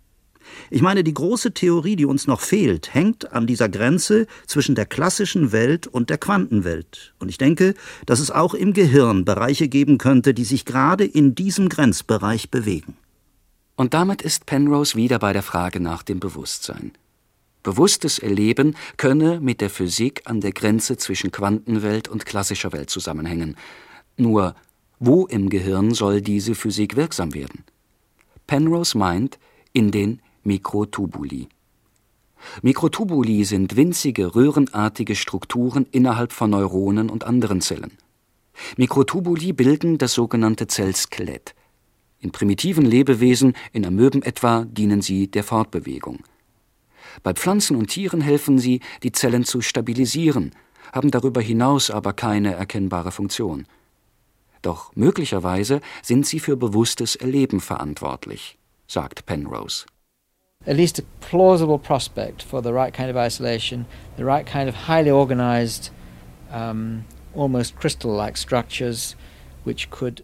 Ich 0.70 0.82
meine, 0.82 1.04
die 1.04 1.14
große 1.14 1.54
Theorie, 1.54 1.96
die 1.96 2.06
uns 2.06 2.28
noch 2.28 2.42
fehlt, 2.42 2.94
hängt 2.94 3.34
an 3.34 3.48
dieser 3.48 3.70
Grenze 3.70 4.28
zwischen 4.46 4.76
der 4.76 4.86
klassischen 4.86 5.52
Welt 5.52 5.88
und 5.88 6.10
der 6.10 6.18
Quantenwelt. 6.18 7.14
Und 7.20 7.30
ich 7.30 7.38
denke, 7.38 7.74
dass 8.06 8.20
es 8.20 8.32
auch 8.32 8.54
im 8.54 8.74
Gehirn 8.74 9.26
Bereiche 9.26 9.68
geben 9.68 9.98
könnte, 9.98 10.34
die 10.34 10.44
sich 10.44 10.66
gerade 10.66 11.06
in 11.06 11.36
diesem 11.36 11.70
Grenzbereich 11.70 12.52
bewegen. 12.52 12.96
Und 13.76 13.94
damit 13.94 14.22
ist 14.22 14.46
Penrose 14.46 14.96
wieder 14.96 15.20
bei 15.20 15.34
der 15.34 15.44
Frage 15.44 15.80
nach 15.80 16.04
dem 16.04 16.20
Bewusstsein. 16.20 16.94
Bewusstes 17.66 18.20
Erleben 18.20 18.76
könne 18.96 19.40
mit 19.40 19.60
der 19.60 19.72
Physik 19.72 20.22
an 20.26 20.40
der 20.40 20.52
Grenze 20.52 20.98
zwischen 20.98 21.32
Quantenwelt 21.32 22.08
und 22.08 22.24
klassischer 22.24 22.72
Welt 22.74 22.92
zusammenhängen. 22.92 23.58
Nur, 24.18 24.54
wo 25.00 25.26
im 25.26 25.50
Gehirn 25.50 25.92
soll 25.92 26.22
diese 26.22 26.54
Physik 26.54 26.96
wirksam 26.96 27.34
werden? 27.34 27.64
Penrose 28.46 28.96
meint, 28.96 29.40
in 29.74 29.90
den 29.90 30.22
Mikrotubuli. 30.44 31.48
Mikrotubuli 32.62 33.44
sind 33.46 33.76
winzige 33.76 34.36
röhrenartige 34.36 35.16
Strukturen 35.16 35.88
innerhalb 35.90 36.34
von 36.34 36.52
Neuronen 36.52 37.10
und 37.10 37.24
anderen 37.24 37.62
Zellen. 37.62 37.98
Mikrotubuli 38.78 39.54
bilden 39.54 39.98
das 39.98 40.14
sogenannte 40.14 40.68
Zellskelett. 40.68 41.56
In 42.20 42.30
primitiven 42.30 42.86
Lebewesen, 42.86 43.56
in 43.74 43.88
Amöben 43.88 44.22
etwa, 44.22 44.66
dienen 44.66 45.02
sie 45.02 45.32
der 45.32 45.44
Fortbewegung. 45.44 46.20
Bei 47.24 47.34
Pflanzen 47.34 47.76
und 47.76 47.88
Tieren 47.88 48.22
helfen 48.22 48.60
sie, 48.60 48.82
die 49.04 49.12
Zellen 49.12 49.44
zu 49.44 49.62
stabilisieren, 49.62 50.52
haben 50.94 51.12
darüber 51.12 51.42
hinaus 51.42 51.90
aber 51.90 52.14
keine 52.14 52.54
erkennbare 52.54 53.12
Funktion. 53.12 53.68
Doch 54.62 54.96
möglicherweise 54.96 55.82
sind 56.02 56.26
sie 56.26 56.40
für 56.40 56.58
bewusstes 56.58 57.16
Erleben 57.16 57.60
verantwortlich, 57.62 58.58
sagt 58.88 59.26
Penrose 59.26 59.86
at 60.68 60.76
least 60.76 61.00
a 61.00 61.04
plausible 61.22 61.78
prospect 61.78 62.42
for 62.42 62.62
the 62.62 62.74
right 62.74 62.94
kind 62.94 63.10
of 63.10 63.18
isolation, 63.18 63.86
the 64.18 64.26
right 64.26 64.46
kind 64.46 64.68
of 64.68 64.76
highly 64.76 65.12
organized, 65.12 65.92
um, 66.52 67.06
almost 67.34 67.76
crystal 67.76 68.12
like 68.12 68.38
structures 68.38 69.16
which 69.64 69.90
could. 69.90 70.24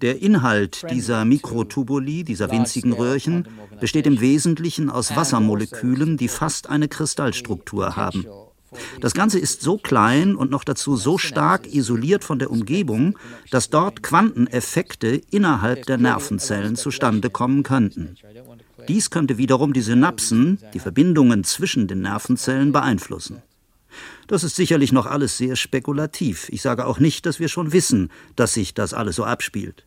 Der 0.00 0.22
Inhalt 0.22 0.86
dieser 0.90 1.24
Mikrotubuli, 1.26 2.24
dieser 2.24 2.50
winzigen 2.50 2.92
Röhrchen, 2.92 3.46
besteht 3.80 4.06
im 4.06 4.20
Wesentlichen 4.20 4.88
aus 4.88 5.14
Wassermolekülen, 5.14 6.16
die 6.16 6.28
fast 6.28 6.70
eine 6.70 6.88
Kristallstruktur 6.88 7.96
haben. 7.96 8.24
Das 9.00 9.14
Ganze 9.14 9.38
ist 9.38 9.62
so 9.62 9.76
klein 9.76 10.36
und 10.36 10.50
noch 10.50 10.64
dazu 10.64 10.96
so 10.96 11.18
stark 11.18 11.66
isoliert 11.66 12.24
von 12.24 12.38
der 12.38 12.50
Umgebung, 12.50 13.18
dass 13.50 13.68
dort 13.68 14.02
Quanteneffekte 14.02 15.20
innerhalb 15.30 15.86
der 15.86 15.98
Nervenzellen 15.98 16.76
zustande 16.76 17.28
kommen 17.30 17.62
könnten. 17.62 18.16
Dies 18.88 19.10
könnte 19.10 19.38
wiederum 19.38 19.72
die 19.72 19.82
Synapsen, 19.82 20.60
die 20.72 20.78
Verbindungen 20.78 21.44
zwischen 21.44 21.88
den 21.88 22.02
Nervenzellen 22.02 22.72
beeinflussen. 22.72 23.42
Das 24.28 24.44
ist 24.44 24.56
sicherlich 24.56 24.92
noch 24.92 25.06
alles 25.06 25.36
sehr 25.36 25.56
spekulativ. 25.56 26.48
Ich 26.50 26.62
sage 26.62 26.86
auch 26.86 27.00
nicht, 27.00 27.26
dass 27.26 27.40
wir 27.40 27.48
schon 27.48 27.72
wissen, 27.72 28.10
dass 28.36 28.54
sich 28.54 28.72
das 28.72 28.94
alles 28.94 29.16
so 29.16 29.24
abspielt. 29.24 29.84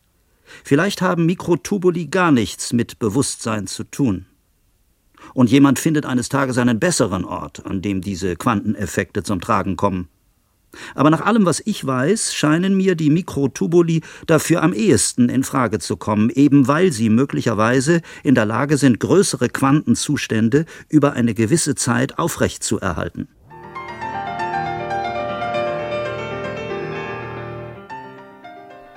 Vielleicht 0.64 1.02
haben 1.02 1.26
Mikrotubuli 1.26 2.06
gar 2.06 2.32
nichts 2.32 2.72
mit 2.72 2.98
Bewusstsein 2.98 3.66
zu 3.66 3.84
tun. 3.84 4.26
Und 5.32 5.50
jemand 5.50 5.78
findet 5.78 6.04
eines 6.04 6.28
Tages 6.28 6.58
einen 6.58 6.78
besseren 6.78 7.24
Ort, 7.24 7.64
an 7.64 7.80
dem 7.80 8.00
diese 8.00 8.36
Quanteneffekte 8.36 9.22
zum 9.22 9.40
Tragen 9.40 9.76
kommen. 9.76 10.08
Aber 10.94 11.10
nach 11.10 11.20
allem, 11.20 11.46
was 11.46 11.62
ich 11.64 11.86
weiß, 11.86 12.34
scheinen 12.34 12.76
mir 12.76 12.94
die 12.94 13.10
Mikrotubuli 13.10 14.02
dafür 14.26 14.62
am 14.62 14.72
ehesten 14.72 15.28
in 15.28 15.44
Frage 15.44 15.78
zu 15.78 15.96
kommen, 15.96 16.30
eben 16.30 16.68
weil 16.68 16.92
sie 16.92 17.10
möglicherweise 17.10 18.02
in 18.22 18.34
der 18.34 18.44
Lage 18.44 18.76
sind, 18.76 19.00
größere 19.00 19.48
Quantenzustände 19.48 20.66
über 20.88 21.12
eine 21.12 21.34
gewisse 21.34 21.74
Zeit 21.74 22.18
aufrechtzuerhalten. 22.18 23.28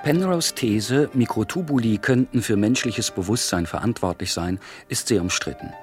Penrose 0.08 0.54
These, 0.54 1.10
Mikrotubuli 1.12 1.98
könnten 1.98 2.40
für 2.40 2.56
menschliches 2.56 3.10
Bewusstsein 3.10 3.66
verantwortlich 3.66 4.32
sein, 4.32 4.58
ist 4.88 5.08
sehr 5.08 5.20
umstritten. 5.20 5.74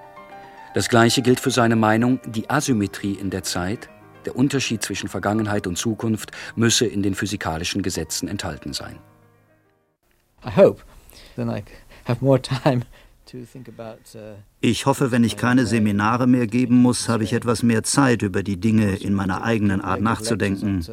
Das 0.74 0.90
gleiche 0.90 1.22
gilt 1.22 1.40
für 1.40 1.52
seine 1.52 1.76
Meinung, 1.76 2.20
die 2.26 2.50
Asymmetrie 2.50 3.14
in 3.14 3.30
der 3.30 3.44
Zeit 3.44 3.88
der 4.26 4.36
Unterschied 4.36 4.82
zwischen 4.82 5.10
Vergangenheit 5.10 5.68
und 5.68 5.78
Zukunft 5.78 6.32
müsse 6.56 6.88
in 6.88 7.04
den 7.04 7.14
physikalischen 7.14 7.84
Gesetzen 7.84 8.28
enthalten 8.28 8.74
sein. 8.74 8.98
Uh, 10.58 10.74
ich 14.62 14.86
hoffe, 14.86 15.12
wenn 15.12 15.24
ich 15.24 15.38
keine 15.38 15.66
Seminare 15.66 16.28
mehr 16.28 16.48
geben 16.48 16.82
muss, 16.82 17.10
habe 17.10 17.24
ich 17.24 17.34
etwas 17.34 17.64
mehr 17.64 17.84
Zeit, 17.84 18.22
über 18.22 18.44
die 18.44 18.58
Dinge 18.58 18.96
in 18.96 19.14
meiner 19.14 19.44
eigenen 19.44 19.82
Art 19.82 20.02
nachzudenken. 20.02 20.86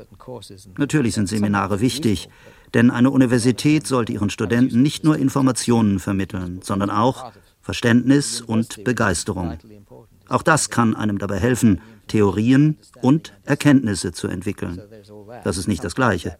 Natürlich 0.78 1.14
sind 1.14 1.28
Seminare 1.28 1.80
wichtig, 1.80 2.28
denn 2.74 2.90
eine 2.90 3.10
Universität 3.10 3.86
sollte 3.86 4.12
ihren 4.12 4.30
Studenten 4.30 4.82
nicht 4.82 5.04
nur 5.04 5.18
Informationen 5.18 5.98
vermitteln, 5.98 6.60
sondern 6.62 6.90
auch 6.90 7.32
Verständnis 7.60 8.40
und 8.40 8.82
Begeisterung. 8.84 9.58
Auch 10.28 10.42
das 10.42 10.70
kann 10.70 10.96
einem 10.96 11.18
dabei 11.18 11.38
helfen, 11.38 11.80
Theorien 12.08 12.78
und 13.00 13.34
Erkenntnisse 13.44 14.12
zu 14.12 14.28
entwickeln. 14.28 14.80
Das 15.44 15.56
ist 15.56 15.68
nicht 15.68 15.84
das 15.84 15.94
Gleiche. 15.94 16.36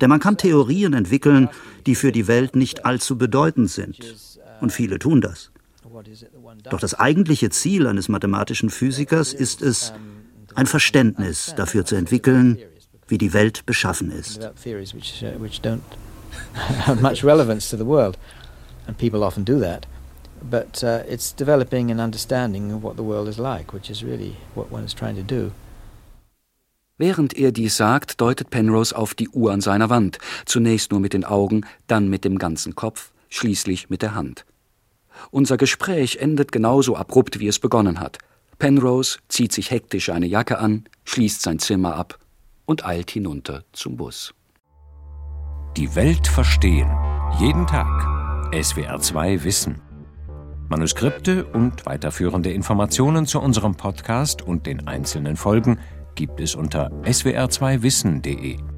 Denn 0.00 0.10
man 0.10 0.20
kann 0.20 0.36
Theorien 0.36 0.92
entwickeln, 0.92 1.48
die 1.86 1.94
für 1.94 2.12
die 2.12 2.26
Welt 2.26 2.56
nicht 2.56 2.84
allzu 2.84 3.16
bedeutend 3.16 3.70
sind. 3.70 3.98
Und 4.60 4.72
viele 4.72 4.98
tun 4.98 5.20
das. 5.20 5.50
Doch 6.70 6.80
das 6.80 6.94
eigentliche 6.94 7.50
Ziel 7.50 7.86
eines 7.86 8.08
mathematischen 8.08 8.70
Physikers 8.70 9.32
ist 9.32 9.62
es, 9.62 9.92
ein 10.54 10.66
Verständnis 10.66 11.54
dafür 11.56 11.84
zu 11.84 11.94
entwickeln, 11.96 12.58
wie 13.08 13.18
die 13.18 13.32
Welt 13.32 13.66
beschaffen 13.66 14.10
ist. 14.10 14.40
And 18.86 18.98
people 18.98 19.22
often 19.22 19.44
do 19.46 19.60
that 19.60 19.86
but 20.50 20.82
uh, 20.82 21.02
it's 21.08 21.32
developing 21.32 21.90
an 21.90 22.00
understanding 22.00 22.72
of 22.72 22.82
what 22.82 22.96
the 22.96 23.02
world 23.02 23.28
is 23.28 23.38
like, 23.38 23.72
which 23.72 23.90
is 23.90 24.04
really 24.04 24.36
what 24.54 24.70
one 24.70 24.84
is 24.84 24.94
trying 24.94 25.16
to 25.16 25.22
do. 25.22 25.52
Während 26.96 27.34
er 27.34 27.50
dies 27.50 27.76
sagt, 27.76 28.20
deutet 28.20 28.50
Penrose 28.50 28.96
auf 28.96 29.14
die 29.14 29.28
Uhr 29.28 29.52
an 29.52 29.60
seiner 29.60 29.90
Wand, 29.90 30.18
zunächst 30.46 30.92
nur 30.92 31.00
mit 31.00 31.12
den 31.12 31.24
Augen, 31.24 31.66
dann 31.88 32.08
mit 32.08 32.24
dem 32.24 32.38
ganzen 32.38 32.76
Kopf, 32.76 33.10
schließlich 33.34 33.90
mit 33.90 34.02
der 34.02 34.14
Hand. 34.14 34.44
Unser 35.30 35.56
Gespräch 35.56 36.16
endet 36.16 36.52
genauso 36.52 36.96
abrupt, 36.96 37.38
wie 37.38 37.48
es 37.48 37.58
begonnen 37.58 38.00
hat. 38.00 38.18
Penrose 38.58 39.18
zieht 39.28 39.52
sich 39.52 39.70
hektisch 39.70 40.10
eine 40.10 40.26
Jacke 40.26 40.58
an, 40.58 40.84
schließt 41.04 41.42
sein 41.42 41.58
Zimmer 41.58 41.96
ab 41.96 42.18
und 42.66 42.86
eilt 42.86 43.10
hinunter 43.10 43.64
zum 43.72 43.96
Bus. 43.96 44.34
Die 45.76 45.94
Welt 45.96 46.26
verstehen. 46.26 46.90
Jeden 47.40 47.66
Tag. 47.66 48.08
SWR 48.54 49.00
2 49.00 49.42
Wissen. 49.42 49.80
Manuskripte 50.68 51.44
und 51.44 51.84
weiterführende 51.84 52.52
Informationen 52.52 53.26
zu 53.26 53.40
unserem 53.40 53.74
Podcast 53.74 54.42
und 54.42 54.66
den 54.66 54.86
einzelnen 54.86 55.36
Folgen 55.36 55.78
gibt 56.14 56.40
es 56.40 56.54
unter 56.54 56.90
swr2wissen.de. 57.02 58.73